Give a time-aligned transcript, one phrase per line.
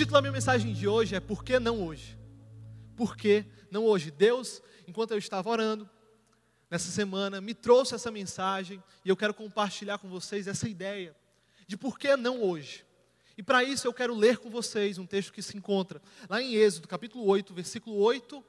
[0.00, 2.18] título da minha mensagem de hoje é Por que não hoje?
[2.96, 4.10] Por que não hoje?
[4.10, 5.86] Deus, enquanto eu estava orando,
[6.70, 11.14] nessa semana, me trouxe essa mensagem e eu quero compartilhar com vocês essa ideia
[11.66, 12.82] de por que não hoje.
[13.36, 16.54] E para isso eu quero ler com vocês um texto que se encontra lá em
[16.54, 18.42] Êxodo, capítulo 8, versículo 8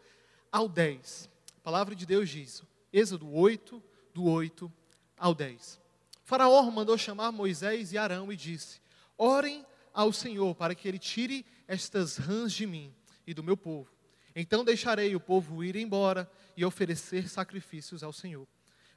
[0.49, 1.29] ao 10.
[1.57, 2.63] A palavra de Deus diz,
[2.93, 3.83] Êxodo 8,
[4.13, 4.71] do 8
[5.17, 5.81] ao 10.
[6.23, 8.79] O faraó mandou chamar Moisés e Arão e disse:
[9.17, 12.93] Orem ao Senhor para que ele tire estas rãs de mim
[13.25, 13.89] e do meu povo.
[14.35, 18.47] Então deixarei o povo ir embora e oferecer sacrifícios ao Senhor.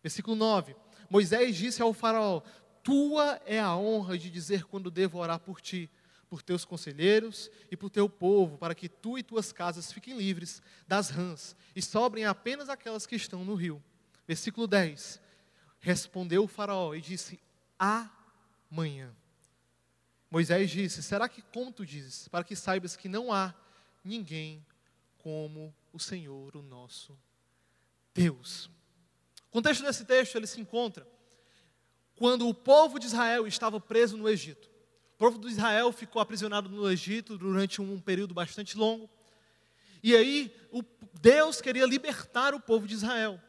[0.03, 0.77] Versículo 9:
[1.11, 2.43] Moisés disse ao Faraó:
[2.85, 5.91] tua é a honra de dizer quando devo orar por ti,
[6.29, 10.61] por teus conselheiros e por teu povo, para que tu e tuas casas fiquem livres
[10.87, 13.83] das rãs e sobrem apenas aquelas que estão no rio.
[14.29, 15.19] Versículo 10.
[15.81, 17.41] Respondeu o Faraó e disse:
[17.79, 19.17] Amanhã.
[20.35, 23.55] Moisés disse: Será que como tu dizes, para que saibas que não há
[24.05, 24.67] ninguém
[25.19, 27.17] como o Senhor, o nosso
[28.13, 28.69] Deus?
[29.49, 31.07] O contexto desse texto ele se encontra
[32.17, 34.69] quando o povo de Israel estava preso no Egito.
[35.15, 39.09] O povo de Israel ficou aprisionado no Egito durante um período bastante longo.
[40.03, 40.53] E aí,
[41.21, 43.41] Deus queria libertar o povo de Israel.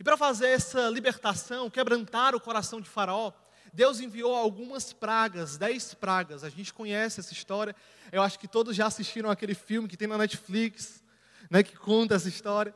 [0.00, 3.34] E para fazer essa libertação, quebrantar o coração de Faraó,
[3.72, 6.44] Deus enviou algumas pragas, dez pragas.
[6.44, 7.74] A gente conhece essa história.
[8.10, 11.02] Eu acho que todos já assistiram aquele filme que tem na Netflix,
[11.50, 12.74] né, que conta essa história.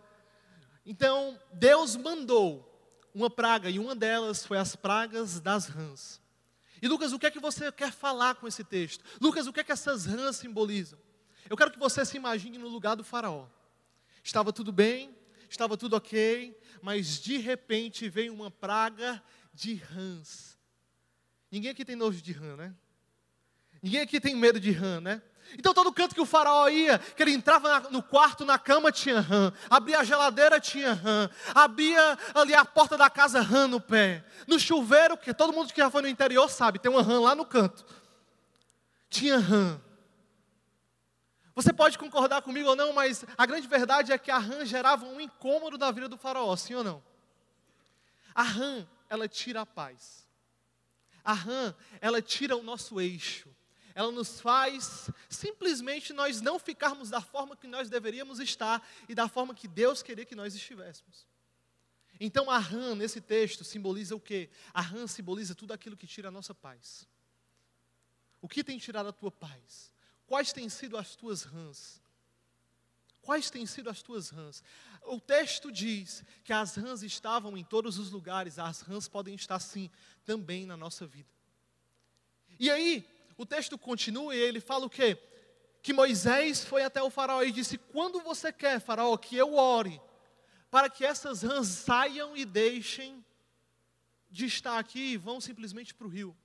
[0.85, 2.73] Então, Deus mandou
[3.15, 6.21] uma praga, e uma delas foi as pragas das rãs.
[6.81, 9.03] E Lucas, o que é que você quer falar com esse texto?
[9.21, 10.99] Lucas, o que é que essas rãs simbolizam?
[11.49, 13.47] Eu quero que você se imagine no lugar do faraó.
[14.23, 15.17] Estava tudo bem,
[15.49, 19.23] estava tudo ok, mas de repente veio uma praga
[19.55, 20.56] de rãs.
[21.51, 22.75] Ninguém aqui tem nojo de rã, né?
[23.83, 25.23] Ninguém aqui tem medo de rã, né?
[25.57, 29.21] Então todo canto que o faraó ia, que ele entrava no quarto, na cama tinha
[29.21, 34.25] rã, abria a geladeira tinha rã, abria ali a porta da casa rã no pé,
[34.47, 37.35] no chuveiro, que todo mundo que já foi no interior sabe, tem uma rã lá
[37.35, 37.87] no canto,
[39.09, 39.81] tinha rã.
[41.55, 45.07] Você pode concordar comigo ou não, mas a grande verdade é que a rã gerava
[45.07, 47.03] um incômodo na vida do faraó, sim ou não?
[48.35, 50.26] A rã, ela tira a paz.
[51.27, 53.55] A rã, ela tira o nosso eixo
[53.97, 59.27] ela nos faz simplesmente nós não ficarmos da forma que nós deveríamos estar e da
[59.27, 61.27] forma que Deus queria que nós estivéssemos.
[62.21, 64.51] Então a rã nesse texto simboliza o quê?
[64.75, 67.09] A rã simboliza tudo aquilo que tira a nossa paz.
[68.43, 69.91] O que tem tirado a tua paz?
[70.27, 72.03] Quais têm sido as tuas rãs?
[73.27, 74.63] Quais têm sido as tuas rãs?
[75.03, 79.59] O texto diz que as rãs estavam em todos os lugares, as rãs podem estar
[79.59, 79.91] sim
[80.25, 81.29] também na nossa vida.
[82.57, 83.05] E aí,
[83.37, 85.21] o texto continua e ele fala o quê?
[85.83, 90.01] Que Moisés foi até o faraó e disse: Quando você quer, faraó, que eu ore,
[90.71, 93.25] para que essas rãs saiam e deixem
[94.31, 96.37] de estar aqui e vão simplesmente para o rio.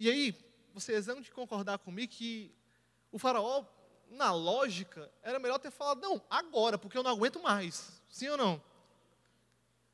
[0.00, 0.34] E aí,
[0.74, 2.52] vocês vão de concordar comigo que
[3.12, 3.64] o faraó,
[4.12, 8.00] na lógica, era melhor ter falado, não, agora, porque eu não aguento mais.
[8.08, 8.62] Sim ou não?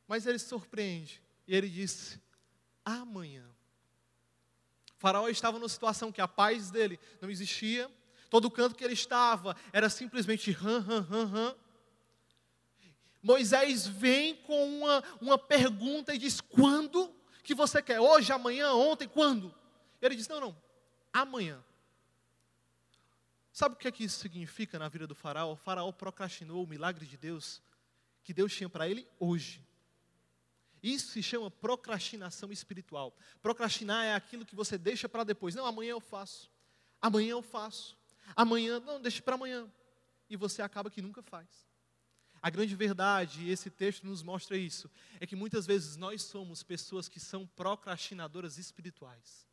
[0.07, 2.21] Mas ele se surpreende e ele disse,
[2.85, 3.45] amanhã.
[4.97, 7.91] O faraó estava numa situação que a paz dele não existia,
[8.29, 11.57] todo canto que ele estava era simplesmente ram, ram, ram, ram.
[13.23, 17.99] Moisés vem com uma, uma pergunta e diz: quando que você quer?
[17.99, 19.55] Hoje, amanhã, ontem, quando?
[20.03, 20.57] Ele diz: não, não,
[21.13, 21.65] amanhã.
[23.59, 25.55] Sabe o que, é que isso significa na vida do faraó?
[25.55, 27.61] O faraó procrastinou o milagre de Deus
[28.23, 29.67] que Deus tinha para ele hoje.
[30.81, 33.13] Isso se chama procrastinação espiritual.
[33.43, 35.57] Procrastinar é aquilo que você deixa para depois.
[35.57, 36.49] Não, amanhã eu faço.
[37.03, 37.99] Amanhã eu faço.
[38.37, 39.69] Amanhã, não, deixe para amanhã.
[40.31, 41.49] E você acaba que nunca faz.
[42.41, 44.89] A grande verdade, e esse texto nos mostra isso,
[45.19, 49.48] é que muitas vezes nós somos pessoas que são procrastinadoras espirituais.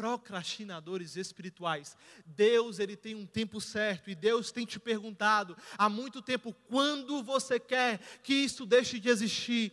[0.00, 1.94] Procrastinadores espirituais.
[2.24, 7.22] Deus, ele tem um tempo certo e Deus tem te perguntado há muito tempo quando
[7.22, 9.72] você quer que isso deixe de existir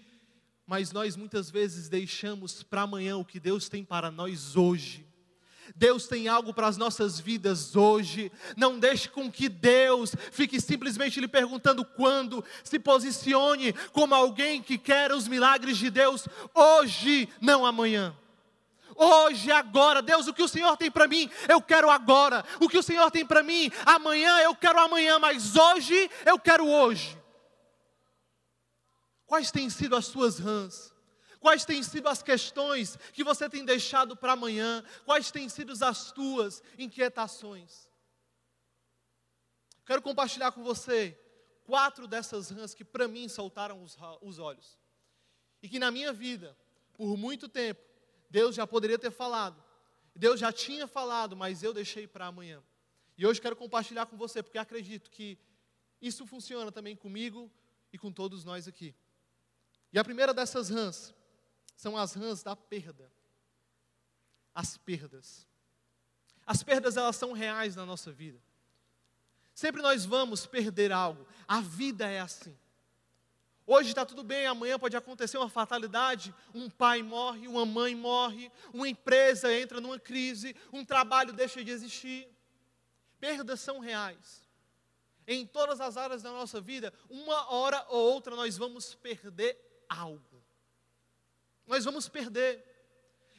[0.69, 5.07] mas nós muitas vezes deixamos para amanhã o que Deus tem para nós hoje.
[5.73, 8.29] Deus tem algo para as nossas vidas hoje.
[8.57, 12.43] Não deixe com que Deus fique simplesmente lhe perguntando quando.
[12.65, 18.13] Se posicione como alguém que quer os milagres de Deus hoje, não amanhã.
[18.97, 22.43] Hoje, agora, Deus, o que o Senhor tem para mim, eu quero agora.
[22.59, 26.67] O que o Senhor tem para mim, amanhã, eu quero amanhã, mas hoje, eu quero
[26.67, 27.15] hoje.
[29.27, 30.91] Quais têm sido as suas rãs?
[31.39, 34.83] Quais têm sido as questões que você tem deixado para amanhã?
[35.05, 37.87] Quais têm sido as tuas inquietações?
[39.85, 41.17] Quero compartilhar com você
[41.65, 44.77] quatro dessas rãs que para mim soltaram os, os olhos.
[45.61, 46.57] E que na minha vida,
[46.93, 47.86] por muito tempo,
[48.29, 49.63] Deus já poderia ter falado.
[50.15, 52.61] Deus já tinha falado, mas eu deixei para amanhã.
[53.17, 55.37] E hoje quero compartilhar com você, porque acredito que
[56.01, 57.51] isso funciona também comigo
[57.91, 58.95] e com todos nós aqui.
[59.91, 61.13] E a primeira dessas rãs
[61.75, 63.11] são as rãs da perda.
[64.53, 65.47] As perdas.
[66.45, 68.41] As perdas elas são reais na nossa vida.
[69.53, 71.25] Sempre nós vamos perder algo.
[71.47, 72.55] A vida é assim.
[73.69, 76.33] Hoje está tudo bem, amanhã pode acontecer uma fatalidade.
[76.55, 81.69] Um pai morre, uma mãe morre, uma empresa entra numa crise, um trabalho deixa de
[81.69, 82.29] existir.
[83.19, 84.47] Perdas são reais.
[85.27, 89.59] Em todas as áreas da nossa vida, uma hora ou outra nós vamos perder
[89.89, 90.41] algo.
[91.67, 92.63] Nós vamos perder.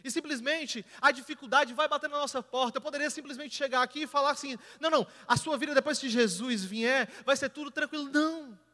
[0.04, 2.76] E simplesmente a dificuldade vai bater na nossa porta.
[2.76, 6.10] Eu poderia simplesmente chegar aqui e falar assim: não, não, a sua vida depois que
[6.10, 8.10] Jesus vier, vai ser tudo tranquilo.
[8.10, 8.67] Não.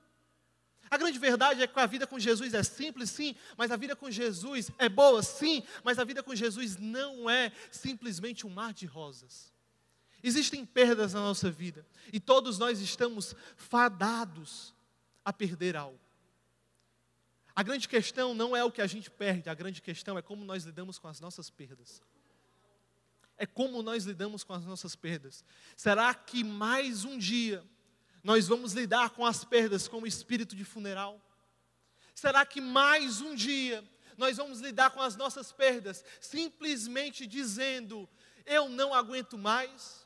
[0.90, 3.96] A grande verdade é que a vida com Jesus é simples, sim, mas a vida
[3.96, 8.72] com Jesus é boa, sim, mas a vida com Jesus não é simplesmente um mar
[8.72, 9.52] de rosas.
[10.22, 14.74] Existem perdas na nossa vida e todos nós estamos fadados
[15.24, 16.00] a perder algo.
[17.56, 20.44] A grande questão não é o que a gente perde, a grande questão é como
[20.44, 22.02] nós lidamos com as nossas perdas.
[23.36, 25.44] É como nós lidamos com as nossas perdas.
[25.76, 27.64] Será que mais um dia
[28.24, 31.20] nós vamos lidar com as perdas com o espírito de funeral?
[32.14, 33.84] Será que mais um dia
[34.16, 38.08] nós vamos lidar com as nossas perdas simplesmente dizendo:
[38.44, 40.04] eu não aguento mais?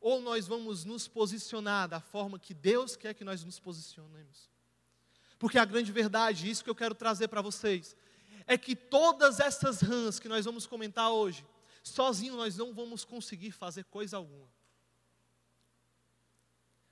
[0.00, 4.48] ou nós vamos nos posicionar da forma que Deus quer que nós nos posicionemos.
[5.38, 7.94] Porque a grande verdade, isso que eu quero trazer para vocês,
[8.46, 11.46] é que todas essas rãs que nós vamos comentar hoje,
[11.82, 14.48] sozinho nós não vamos conseguir fazer coisa alguma.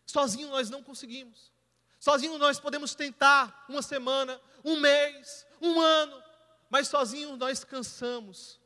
[0.08, 1.52] Sozinho nós não conseguimos.
[2.00, 6.22] Sozinho nós podemos tentar uma semana, um mês, um ano,
[6.70, 8.58] mas sozinho nós cansamos.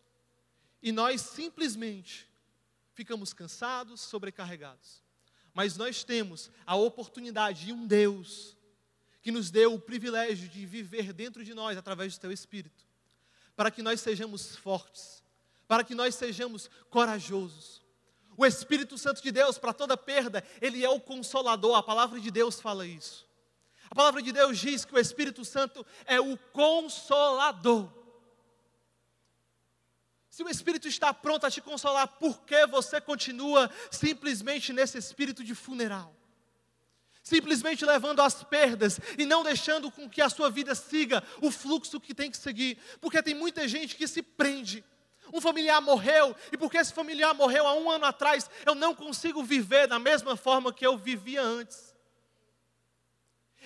[0.80, 2.28] E nós simplesmente
[2.94, 5.02] ficamos cansados, sobrecarregados.
[5.52, 8.56] Mas nós temos a oportunidade de um Deus
[9.20, 12.86] que nos deu o privilégio de viver dentro de nós através do Teu Espírito,
[13.56, 15.22] para que nós sejamos fortes,
[15.66, 17.81] para que nós sejamos corajosos.
[18.37, 22.31] O Espírito Santo de Deus, para toda perda, Ele é o consolador, a palavra de
[22.31, 23.26] Deus fala isso.
[23.90, 27.93] A palavra de Deus diz que o Espírito Santo é o consolador.
[30.31, 35.44] Se o Espírito está pronto a te consolar, por que você continua simplesmente nesse espírito
[35.44, 36.17] de funeral?
[37.23, 42.00] Simplesmente levando as perdas e não deixando com que a sua vida siga o fluxo
[42.00, 42.78] que tem que seguir.
[42.99, 44.82] Porque tem muita gente que se prende.
[45.32, 49.43] Um familiar morreu, e porque esse familiar morreu há um ano atrás, eu não consigo
[49.43, 51.96] viver da mesma forma que eu vivia antes.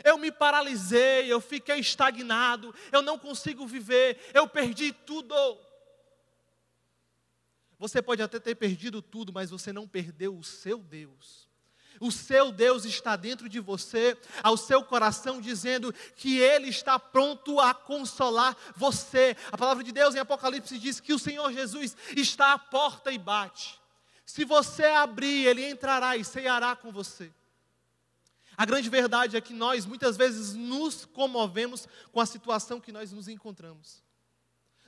[0.05, 5.35] Eu me paralisei, eu fiquei estagnado, eu não consigo viver, eu perdi tudo.
[7.79, 11.46] Você pode até ter perdido tudo, mas você não perdeu o seu Deus.
[12.01, 17.61] O seu Deus está dentro de você, ao seu coração, dizendo que Ele está pronto
[17.61, 19.37] a consolar você.
[19.51, 23.19] A palavra de Deus em Apocalipse diz que o Senhor Jesus está à porta e
[23.19, 23.81] bate.
[24.25, 27.33] Se você abrir, Ele entrará e ceará com você.
[28.57, 33.13] A grande verdade é que nós muitas vezes nos comovemos com a situação que nós
[33.13, 34.03] nos encontramos.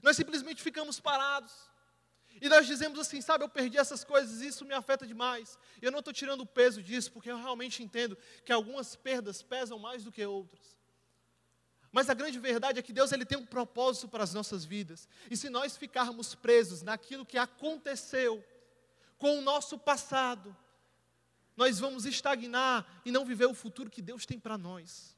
[0.02, 1.67] Nós simplesmente ficamos parados.
[2.40, 5.58] E nós dizemos assim, sabe, eu perdi essas coisas, isso me afeta demais.
[5.82, 9.78] Eu não estou tirando o peso disso, porque eu realmente entendo que algumas perdas pesam
[9.78, 10.76] mais do que outras.
[11.90, 15.08] Mas a grande verdade é que Deus ele tem um propósito para as nossas vidas.
[15.30, 18.44] E se nós ficarmos presos naquilo que aconteceu
[19.16, 20.56] com o nosso passado,
[21.56, 25.17] nós vamos estagnar e não viver o futuro que Deus tem para nós.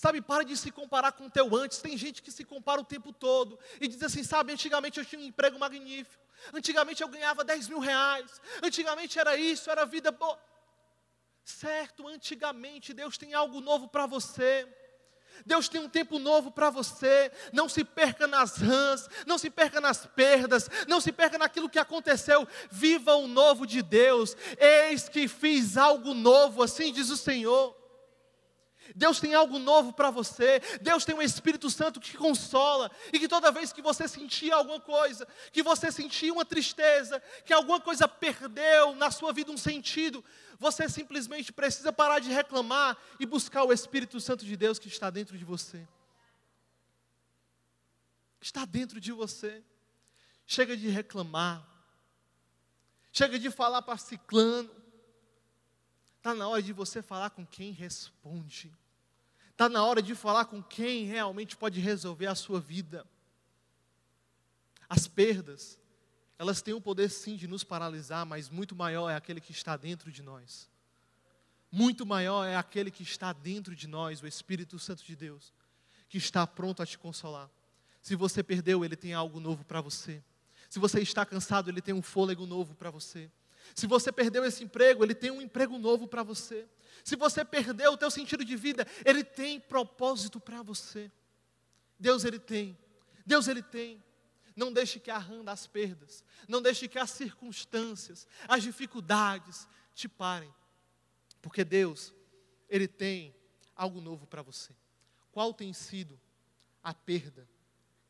[0.00, 1.82] Sabe, para de se comparar com o teu antes.
[1.82, 5.20] Tem gente que se compara o tempo todo e diz assim: sabe, antigamente eu tinha
[5.20, 6.24] um emprego magnífico.
[6.54, 8.40] Antigamente eu ganhava 10 mil reais.
[8.62, 10.40] Antigamente era isso, era vida boa.
[11.44, 14.66] Certo, antigamente Deus tem algo novo para você.
[15.44, 17.30] Deus tem um tempo novo para você.
[17.52, 21.78] Não se perca nas rãs, não se perca nas perdas, não se perca naquilo que
[21.78, 22.48] aconteceu.
[22.70, 24.34] Viva o novo de Deus.
[24.58, 27.79] Eis que fiz algo novo, assim diz o Senhor.
[28.94, 30.60] Deus tem algo novo para você.
[30.80, 32.90] Deus tem um Espírito Santo que consola.
[33.12, 37.52] E que toda vez que você sentir alguma coisa, que você sentir uma tristeza, que
[37.52, 40.24] alguma coisa perdeu na sua vida um sentido,
[40.58, 45.10] você simplesmente precisa parar de reclamar e buscar o Espírito Santo de Deus que está
[45.10, 45.86] dentro de você.
[48.40, 49.62] está dentro de você.
[50.46, 51.66] Chega de reclamar.
[53.12, 54.79] Chega de falar para ciclano.
[56.20, 58.70] Está na hora de você falar com quem responde.
[59.52, 63.06] Está na hora de falar com quem realmente pode resolver a sua vida.
[64.86, 65.78] As perdas,
[66.38, 69.78] elas têm o poder sim de nos paralisar, mas muito maior é aquele que está
[69.78, 70.68] dentro de nós.
[71.72, 75.54] Muito maior é aquele que está dentro de nós, o Espírito Santo de Deus,
[76.06, 77.48] que está pronto a te consolar.
[78.02, 80.22] Se você perdeu, ele tem algo novo para você.
[80.68, 83.30] Se você está cansado, ele tem um fôlego novo para você.
[83.74, 86.68] Se você perdeu esse emprego, ele tem um emprego novo para você.
[87.04, 91.10] Se você perdeu o teu sentido de vida, ele tem propósito para você.
[91.98, 92.76] Deus ele tem.
[93.24, 94.02] Deus ele tem.
[94.56, 100.52] Não deixe que a as perdas, não deixe que as circunstâncias, as dificuldades te parem.
[101.40, 102.14] Porque Deus,
[102.68, 103.34] ele tem
[103.74, 104.74] algo novo para você.
[105.32, 106.20] Qual tem sido
[106.82, 107.48] a perda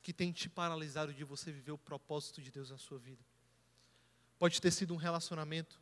[0.03, 3.23] que tem te paralisado de você viver o propósito de Deus na sua vida?
[4.41, 5.79] Pode ter sido um relacionamento,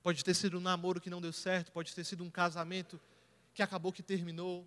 [0.00, 3.00] pode ter sido um namoro que não deu certo, pode ter sido um casamento
[3.52, 4.64] que acabou que terminou,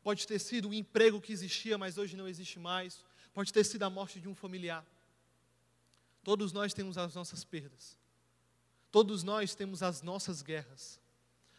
[0.00, 3.82] pode ter sido um emprego que existia, mas hoje não existe mais, pode ter sido
[3.82, 4.86] a morte de um familiar.
[6.22, 7.98] Todos nós temos as nossas perdas.
[8.92, 11.00] Todos nós temos as nossas guerras.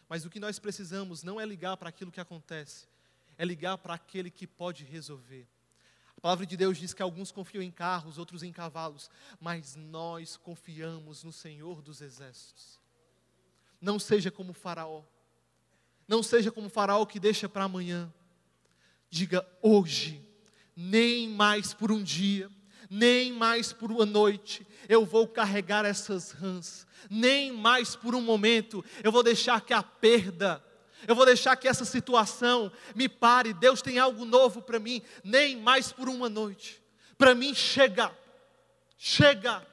[0.08, 2.88] Mas o que nós precisamos não é ligar para aquilo que acontece,
[3.36, 5.46] é ligar para aquele que pode resolver.
[6.16, 10.36] A palavra de Deus diz que alguns confiam em carros, outros em cavalos, mas nós
[10.36, 12.80] confiamos no Senhor dos exércitos.
[13.80, 15.02] Não seja como Faraó.
[16.08, 18.12] Não seja como Faraó que deixa para amanhã.
[19.10, 20.26] Diga hoje,
[20.74, 22.50] nem mais por um dia,
[22.90, 28.84] nem mais por uma noite eu vou carregar essas rãs, nem mais por um momento
[29.02, 30.64] eu vou deixar que a perda,
[31.06, 33.52] eu vou deixar que essa situação me pare.
[33.52, 36.82] Deus tem algo novo para mim, nem mais por uma noite.
[37.16, 38.16] Para mim, chega,
[38.96, 39.66] chega,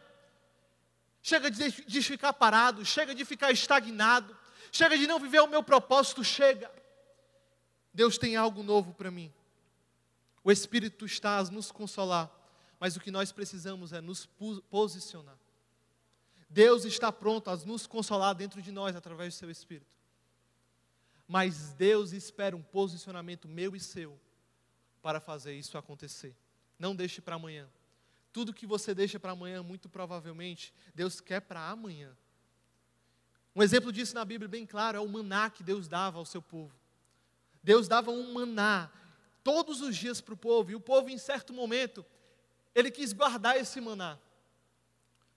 [1.21, 4.35] chega de, de ficar parado, chega de ficar estagnado,
[4.71, 6.71] chega de não viver o meu propósito, chega.
[7.93, 9.31] Deus tem algo novo para mim.
[10.43, 12.29] O Espírito está a nos consolar
[12.81, 14.27] mas o que nós precisamos é nos
[14.71, 15.37] posicionar.
[16.49, 19.95] Deus está pronto a nos consolar dentro de nós através do seu Espírito.
[21.31, 24.19] Mas Deus espera um posicionamento meu e seu
[25.01, 26.35] para fazer isso acontecer.
[26.77, 27.69] Não deixe para amanhã.
[28.33, 32.13] Tudo que você deixa para amanhã, muito provavelmente, Deus quer para amanhã.
[33.55, 36.41] Um exemplo disso na Bíblia bem claro é o maná que Deus dava ao seu
[36.41, 36.75] povo.
[37.63, 38.91] Deus dava um maná
[39.41, 42.05] todos os dias para o povo, e o povo, em certo momento,
[42.75, 44.19] ele quis guardar esse maná.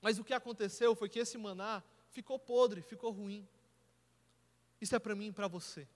[0.02, 3.46] Mas o que aconteceu foi que esse maná ficou podre, ficou ruim.
[4.84, 5.88] Isso é para mim e para você.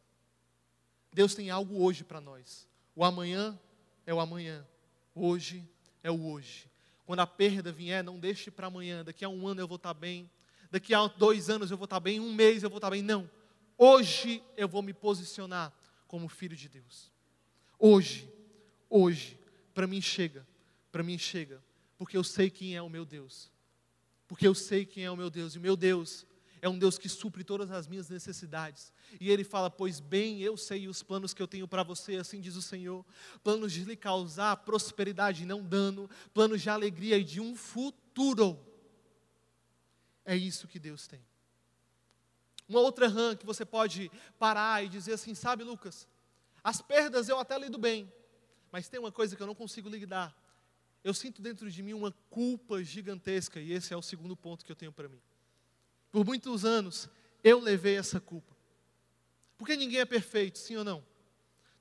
[1.12, 2.66] Deus tem algo hoje para nós.
[2.96, 3.58] O amanhã
[4.06, 4.66] é o amanhã.
[5.14, 5.68] Hoje
[6.02, 6.70] é o hoje.
[7.04, 9.04] Quando a perda vier, não deixe para amanhã.
[9.04, 10.30] Daqui a um ano eu vou estar tá bem.
[10.70, 12.18] Daqui a dois anos eu vou estar tá bem.
[12.18, 13.02] Um mês eu vou estar tá bem.
[13.02, 13.30] Não.
[13.76, 15.72] Hoje eu vou me posicionar
[16.06, 17.12] como filho de Deus.
[17.78, 18.28] Hoje,
[18.88, 19.38] hoje,
[19.72, 20.44] para mim chega
[20.90, 21.62] para mim chega,
[21.96, 23.50] porque eu sei quem é o meu Deus.
[24.26, 26.26] Porque eu sei quem é o meu Deus, e o meu Deus
[26.60, 28.92] é um Deus que supre todas as minhas necessidades.
[29.20, 32.40] E ele fala: Pois bem, eu sei os planos que eu tenho para você, assim
[32.40, 33.04] diz o Senhor:
[33.42, 38.58] planos de lhe causar prosperidade e não dano, planos de alegria e de um futuro.
[40.24, 41.24] É isso que Deus tem.
[42.68, 46.06] Uma outra rã que você pode parar e dizer assim: Sabe, Lucas,
[46.62, 48.12] as perdas eu até lido bem,
[48.70, 50.36] mas tem uma coisa que eu não consigo lidar,
[51.02, 54.72] eu sinto dentro de mim uma culpa gigantesca, e esse é o segundo ponto que
[54.72, 55.20] eu tenho para mim.
[56.10, 57.08] Por muitos anos,
[57.42, 58.56] eu levei essa culpa.
[59.56, 61.04] Porque ninguém é perfeito, sim ou não?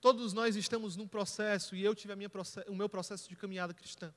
[0.01, 2.29] Todos nós estamos num processo, e eu tive minha,
[2.67, 4.13] o meu processo de caminhada cristã.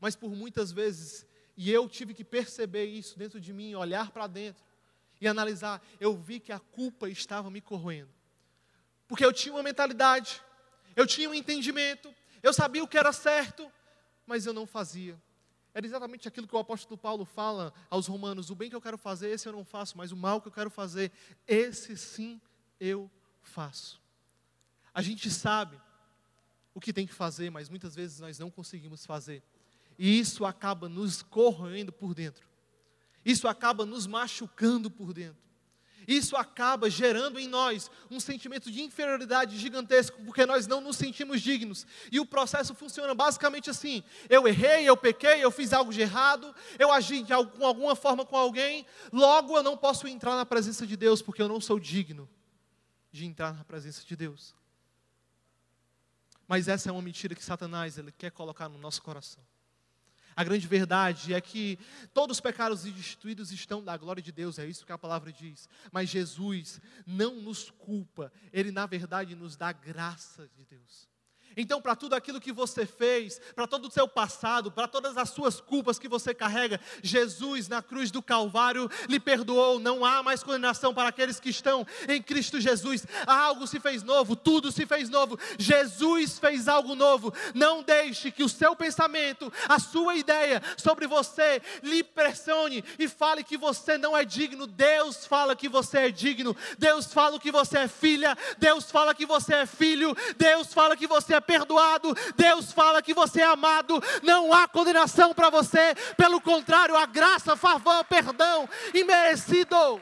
[0.00, 4.26] Mas por muitas vezes, e eu tive que perceber isso dentro de mim, olhar para
[4.26, 4.64] dentro
[5.20, 8.10] e analisar, eu vi que a culpa estava me corroendo.
[9.06, 10.42] Porque eu tinha uma mentalidade,
[10.96, 13.70] eu tinha um entendimento, eu sabia o que era certo,
[14.26, 15.20] mas eu não fazia.
[15.74, 18.98] Era exatamente aquilo que o apóstolo Paulo fala aos romanos: o bem que eu quero
[18.98, 21.10] fazer, esse eu não faço, mas o mal que eu quero fazer,
[21.46, 22.40] esse sim
[22.78, 23.10] eu
[23.40, 24.00] faço.
[24.92, 25.80] A gente sabe
[26.74, 29.42] o que tem que fazer, mas muitas vezes nós não conseguimos fazer.
[29.98, 32.46] E isso acaba nos corroendo por dentro.
[33.24, 35.40] Isso acaba nos machucando por dentro.
[36.06, 41.40] Isso acaba gerando em nós um sentimento de inferioridade gigantesco, porque nós não nos sentimos
[41.40, 41.86] dignos.
[42.10, 46.54] E o processo funciona basicamente assim: eu errei, eu pequei, eu fiz algo de errado,
[46.78, 50.96] eu agi de alguma forma com alguém, logo eu não posso entrar na presença de
[50.96, 52.28] Deus, porque eu não sou digno
[53.10, 54.54] de entrar na presença de Deus.
[56.48, 59.42] Mas essa é uma mentira que Satanás ele quer colocar no nosso coração.
[60.34, 61.78] A grande verdade é que
[62.14, 65.68] todos os pecados instituídos estão da glória de Deus, é isso que a palavra diz.
[65.90, 71.11] Mas Jesus não nos culpa, Ele na verdade nos dá graça de Deus.
[71.56, 75.30] Então, para tudo aquilo que você fez, para todo o seu passado, para todas as
[75.30, 79.78] suas culpas que você carrega, Jesus na cruz do Calvário lhe perdoou.
[79.78, 83.06] Não há mais condenação para aqueles que estão em Cristo Jesus.
[83.26, 85.38] Algo se fez novo, tudo se fez novo.
[85.58, 87.32] Jesus fez algo novo.
[87.54, 93.44] Não deixe que o seu pensamento, a sua ideia sobre você lhe pressione e fale
[93.44, 94.66] que você não é digno.
[94.66, 96.56] Deus fala que você é digno.
[96.78, 98.36] Deus fala que você é filha.
[98.58, 100.16] Deus fala que você é filho.
[100.36, 105.34] Deus fala que você é perdoado, Deus fala que você é amado, não há condenação
[105.34, 110.00] para você, pelo contrário, a graça, favor, perdão imerecido.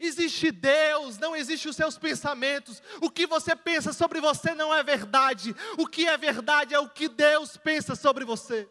[0.00, 2.80] Existe Deus, não existe os seus pensamentos.
[3.00, 5.54] O que você pensa sobre você não é verdade.
[5.76, 8.68] O que é verdade é o que Deus pensa sobre você.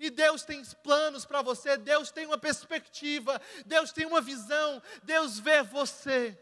[0.00, 5.38] E Deus tem planos para você, Deus tem uma perspectiva, Deus tem uma visão, Deus
[5.40, 6.38] vê você.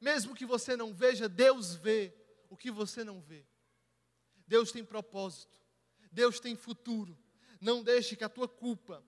[0.00, 2.14] Mesmo que você não veja, Deus vê
[2.48, 3.44] o que você não vê.
[4.46, 5.58] Deus tem propósito.
[6.10, 7.18] Deus tem futuro.
[7.60, 9.04] Não deixe que a tua culpa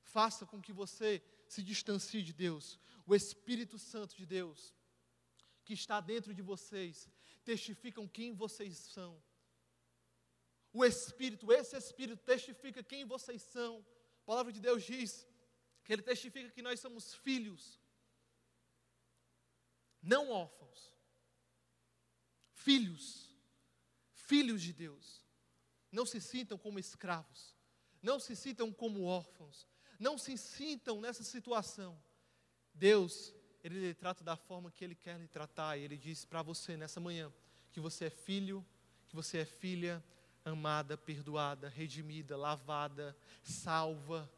[0.00, 2.78] faça com que você se distancie de Deus.
[3.06, 4.74] O Espírito Santo de Deus,
[5.64, 7.08] que está dentro de vocês,
[7.44, 9.22] testificam quem vocês são.
[10.72, 13.84] O Espírito, esse Espírito testifica quem vocês são.
[14.22, 15.26] A palavra de Deus diz
[15.84, 17.77] que ele testifica que nós somos filhos
[20.08, 20.94] não órfãos,
[22.50, 23.30] filhos,
[24.14, 25.22] filhos de Deus.
[25.92, 27.54] Não se sintam como escravos,
[28.02, 29.66] não se sintam como órfãos,
[29.98, 32.00] não se sintam nessa situação.
[32.72, 36.42] Deus, Ele lhe trata da forma que Ele quer lhe tratar, e Ele diz para
[36.42, 37.32] você nessa manhã
[37.70, 38.64] que você é filho,
[39.08, 40.02] que você é filha,
[40.42, 44.30] amada, perdoada, redimida, lavada, salva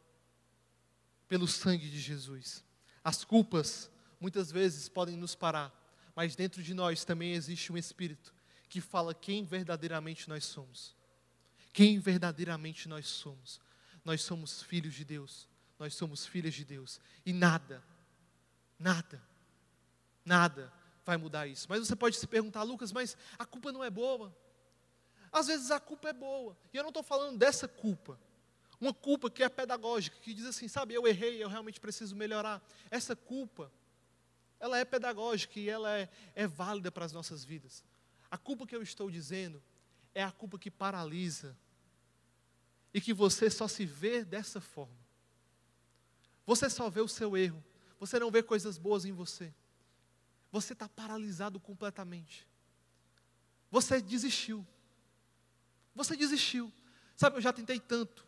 [1.29, 2.63] pelo sangue de Jesus.
[3.01, 3.89] As culpas
[4.21, 5.73] muitas vezes podem nos parar,
[6.15, 8.33] mas dentro de nós também existe um Espírito
[8.69, 10.95] que fala quem verdadeiramente nós somos.
[11.73, 13.59] Quem verdadeiramente nós somos.
[14.05, 17.83] Nós somos filhos de Deus, nós somos filhas de Deus, e nada,
[18.79, 19.21] nada,
[20.25, 20.73] nada
[21.05, 21.67] vai mudar isso.
[21.69, 24.35] Mas você pode se perguntar, Lucas, mas a culpa não é boa.
[25.31, 28.19] Às vezes a culpa é boa, e eu não estou falando dessa culpa,
[28.79, 32.59] uma culpa que é pedagógica, que diz assim, sabe, eu errei, eu realmente preciso melhorar.
[32.89, 33.71] Essa culpa
[34.61, 37.83] ela é pedagógica e ela é, é válida para as nossas vidas.
[38.29, 39.61] A culpa que eu estou dizendo
[40.13, 41.57] é a culpa que paralisa
[42.93, 45.01] e que você só se vê dessa forma.
[46.45, 47.63] Você só vê o seu erro,
[47.99, 49.51] você não vê coisas boas em você.
[50.51, 52.47] Você está paralisado completamente.
[53.71, 54.65] Você desistiu.
[55.95, 56.71] Você desistiu.
[57.15, 58.27] Sabe, eu já tentei tanto.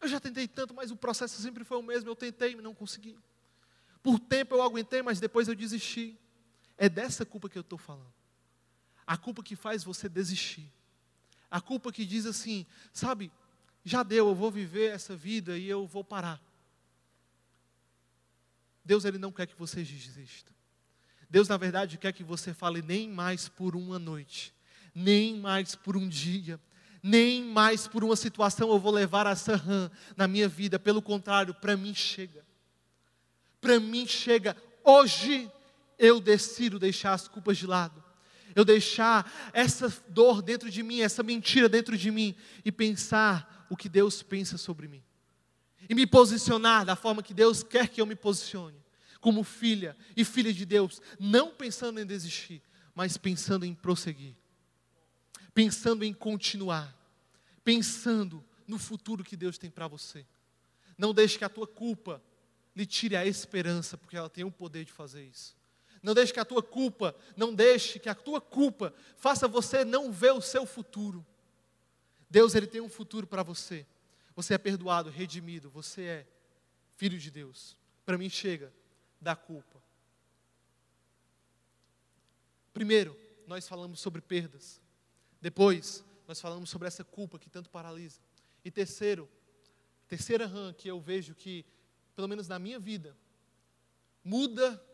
[0.00, 2.08] Eu já tentei tanto, mas o processo sempre foi o mesmo.
[2.08, 3.18] Eu tentei, mas não consegui.
[4.02, 6.18] Por tempo eu aguentei, mas depois eu desisti.
[6.76, 8.12] É dessa culpa que eu estou falando.
[9.06, 10.70] A culpa que faz você desistir.
[11.50, 13.32] A culpa que diz assim, sabe,
[13.84, 16.40] já deu, eu vou viver essa vida e eu vou parar.
[18.84, 20.52] Deus ele não quer que você desista.
[21.28, 24.54] Deus na verdade quer que você fale nem mais por uma noite,
[24.94, 26.60] nem mais por um dia,
[27.02, 30.78] nem mais por uma situação eu vou levar essa rã na minha vida.
[30.78, 32.47] Pelo contrário, para mim chega
[33.60, 35.50] para mim chega hoje
[35.98, 38.02] eu decido deixar as culpas de lado.
[38.54, 43.76] Eu deixar essa dor dentro de mim, essa mentira dentro de mim e pensar o
[43.76, 45.02] que Deus pensa sobre mim.
[45.88, 48.82] E me posicionar da forma que Deus quer que eu me posicione,
[49.20, 52.62] como filha e filha de Deus, não pensando em desistir,
[52.94, 54.34] mas pensando em prosseguir.
[55.54, 56.96] Pensando em continuar,
[57.64, 60.26] pensando no futuro que Deus tem para você.
[60.96, 62.22] Não deixe que a tua culpa
[62.78, 65.56] lhe tire a esperança, porque ela tem o poder de fazer isso.
[66.00, 70.12] Não deixe que a tua culpa, não deixe que a tua culpa faça você não
[70.12, 71.26] ver o seu futuro.
[72.30, 73.84] Deus ele tem um futuro para você.
[74.36, 76.26] Você é perdoado, redimido, você é
[76.94, 77.76] filho de Deus.
[78.06, 78.72] Para mim chega
[79.20, 79.82] da culpa.
[82.72, 84.80] Primeiro, nós falamos sobre perdas.
[85.40, 88.20] Depois, nós falamos sobre essa culpa que tanto paralisa.
[88.64, 89.28] E terceiro,
[90.06, 91.66] terceira rã que eu vejo que
[92.18, 93.16] pelo menos na minha vida,
[94.24, 94.84] muda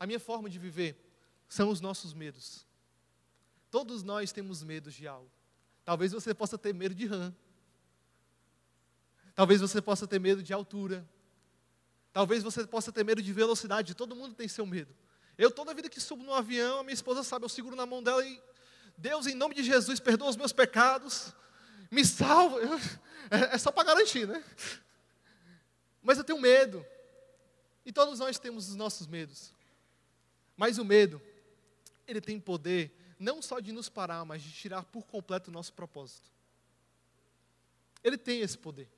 [0.00, 1.00] a minha forma de viver,
[1.48, 2.66] são os nossos medos.
[3.70, 5.30] Todos nós temos medos de algo.
[5.84, 7.32] Talvez você possa ter medo de rã.
[9.32, 11.08] Talvez você possa ter medo de altura.
[12.12, 13.94] Talvez você possa ter medo de velocidade.
[13.94, 14.92] Todo mundo tem seu medo.
[15.38, 18.02] Eu, toda vida que subo no avião, a minha esposa sabe, eu seguro na mão
[18.02, 18.42] dela e,
[18.98, 21.32] Deus, em nome de Jesus, perdoa os meus pecados,
[21.92, 22.58] me salva.
[23.30, 24.44] É, é só para garantir, né?
[26.02, 26.84] Mas eu tenho medo.
[27.84, 29.52] E todos nós temos os nossos medos.
[30.56, 31.20] Mas o medo,
[32.06, 35.72] ele tem poder não só de nos parar, mas de tirar por completo o nosso
[35.72, 36.30] propósito.
[38.02, 38.88] Ele tem esse poder.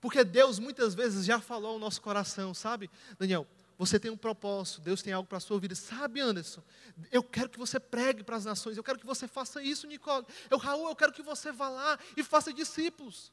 [0.00, 2.90] Porque Deus muitas vezes já falou ao nosso coração, sabe?
[3.18, 3.46] Daniel,
[3.78, 5.74] você tem um propósito, Deus tem algo para a sua vida.
[5.74, 6.62] Sabe, Anderson,
[7.10, 10.26] eu quero que você pregue para as nações, eu quero que você faça isso, Nicole.
[10.50, 13.32] Eu, Raul, eu quero que você vá lá e faça discípulos.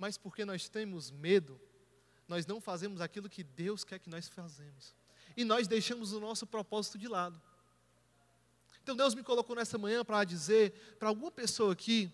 [0.00, 1.60] Mas porque nós temos medo,
[2.26, 4.94] nós não fazemos aquilo que Deus quer que nós fazemos.
[5.36, 7.38] E nós deixamos o nosso propósito de lado.
[8.82, 12.10] Então Deus me colocou nessa manhã para dizer para alguma pessoa aqui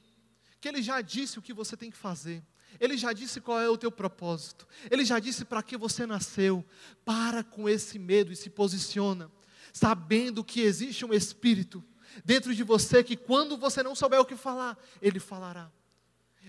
[0.61, 2.43] que Ele já disse o que você tem que fazer.
[2.81, 4.67] Ele já disse qual é o teu propósito.
[4.91, 6.65] Ele já disse para que você nasceu.
[7.05, 9.31] Para com esse medo e se posiciona,
[9.73, 11.85] sabendo que existe um espírito
[12.25, 15.71] dentro de você que quando você não souber o que falar, ele falará.